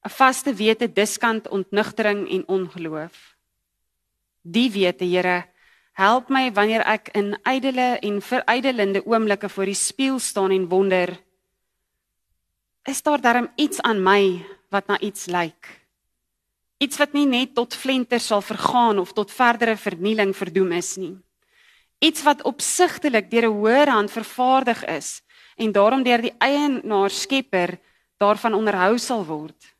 'n 0.05 0.09
Vaste 0.09 0.53
wete 0.53 0.93
diskant 0.93 1.47
ontnugtering 1.47 2.29
en 2.29 2.47
ongeloof. 2.47 3.38
Die 4.43 4.69
wete, 4.71 5.05
Here, 5.05 5.43
help 5.99 6.29
my 6.31 6.47
wanneer 6.55 6.85
ek 6.87 7.11
in 7.17 7.33
ydelle 7.43 7.97
en 7.99 8.21
verydelende 8.23 9.01
oomblikke 9.03 9.49
voor 9.51 9.67
die 9.67 9.77
spieël 9.77 10.19
staan 10.19 10.53
en 10.55 10.69
wonder, 10.71 11.11
is 12.87 13.01
daar 13.03 13.21
darm 13.21 13.49
iets 13.59 13.81
aan 13.81 13.99
my 14.03 14.39
wat 14.71 14.87
na 14.87 14.99
iets 14.99 15.27
lyk? 15.27 15.67
Iets 16.79 16.97
wat 16.97 17.13
nie 17.13 17.27
net 17.27 17.51
tot 17.53 17.75
flenter 17.75 18.21
sal 18.23 18.41
vergaan 18.41 18.99
of 18.99 19.11
tot 19.13 19.31
verdere 19.31 19.75
vernieling 19.77 20.31
verdoem 20.35 20.71
is 20.77 20.95
nie. 20.95 21.17
Iets 21.99 22.23
wat 22.23 22.45
opsigtelik 22.47 23.27
deur 23.29 23.49
'n 23.49 23.57
hoër 23.59 23.89
hand 23.91 24.11
vervaardig 24.11 24.85
is 24.85 25.21
en 25.57 25.71
daarom 25.71 26.03
deur 26.03 26.21
die 26.21 26.35
eienaar 26.39 27.11
skepper 27.11 27.77
daarvan 28.17 28.53
onderhou 28.53 28.97
sal 28.97 29.25
word 29.25 29.75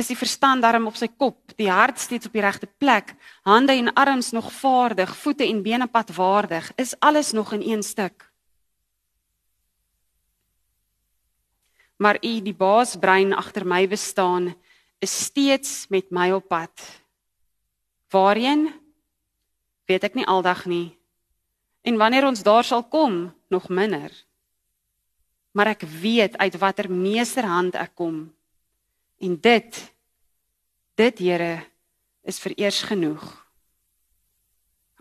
is 0.00 0.08
die 0.10 0.18
verstand 0.18 0.64
darm 0.64 0.88
op 0.88 0.96
sy 0.98 1.08
kop, 1.08 1.52
die 1.60 1.68
hart 1.70 2.00
steeds 2.00 2.28
op 2.28 2.34
die 2.34 2.42
regte 2.44 2.68
plek, 2.80 3.14
hande 3.46 3.76
en 3.76 3.92
arms 3.98 4.32
nog 4.32 4.50
vaardig, 4.52 5.12
voete 5.22 5.46
en 5.46 5.62
bene 5.62 5.86
padwaardig, 5.86 6.72
is 6.80 6.96
alles 7.00 7.32
nog 7.36 7.52
in 7.56 7.62
een 7.64 7.82
stuk. 7.82 8.26
Maar 12.00 12.16
u 12.24 12.40
die 12.40 12.56
baasbrein 12.56 13.34
agter 13.36 13.66
my 13.68 13.84
bestaan 13.88 14.54
is 15.04 15.12
steeds 15.24 15.86
met 15.88 16.08
my 16.10 16.30
op 16.32 16.48
pad. 16.48 16.72
Waarheen? 18.08 18.70
Weet 19.84 20.04
ek 20.08 20.16
nie 20.16 20.26
aldag 20.26 20.64
nie. 20.64 20.96
En 21.84 22.00
wanneer 22.00 22.26
ons 22.28 22.42
daar 22.42 22.64
sal 22.64 22.84
kom, 22.88 23.32
nog 23.48 23.68
minder. 23.68 24.12
Maar 25.52 25.74
ek 25.74 25.84
weet 26.00 26.36
uit 26.38 26.56
watter 26.60 26.88
meesterhand 26.92 27.76
ek 27.76 27.94
kom. 27.94 28.28
En 29.20 29.40
dit 29.40 29.92
Dit 30.94 31.18
Here 31.18 31.64
is 32.22 32.38
vereers 32.38 32.82
genoeg. 32.82 33.46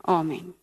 Amen. 0.02 0.56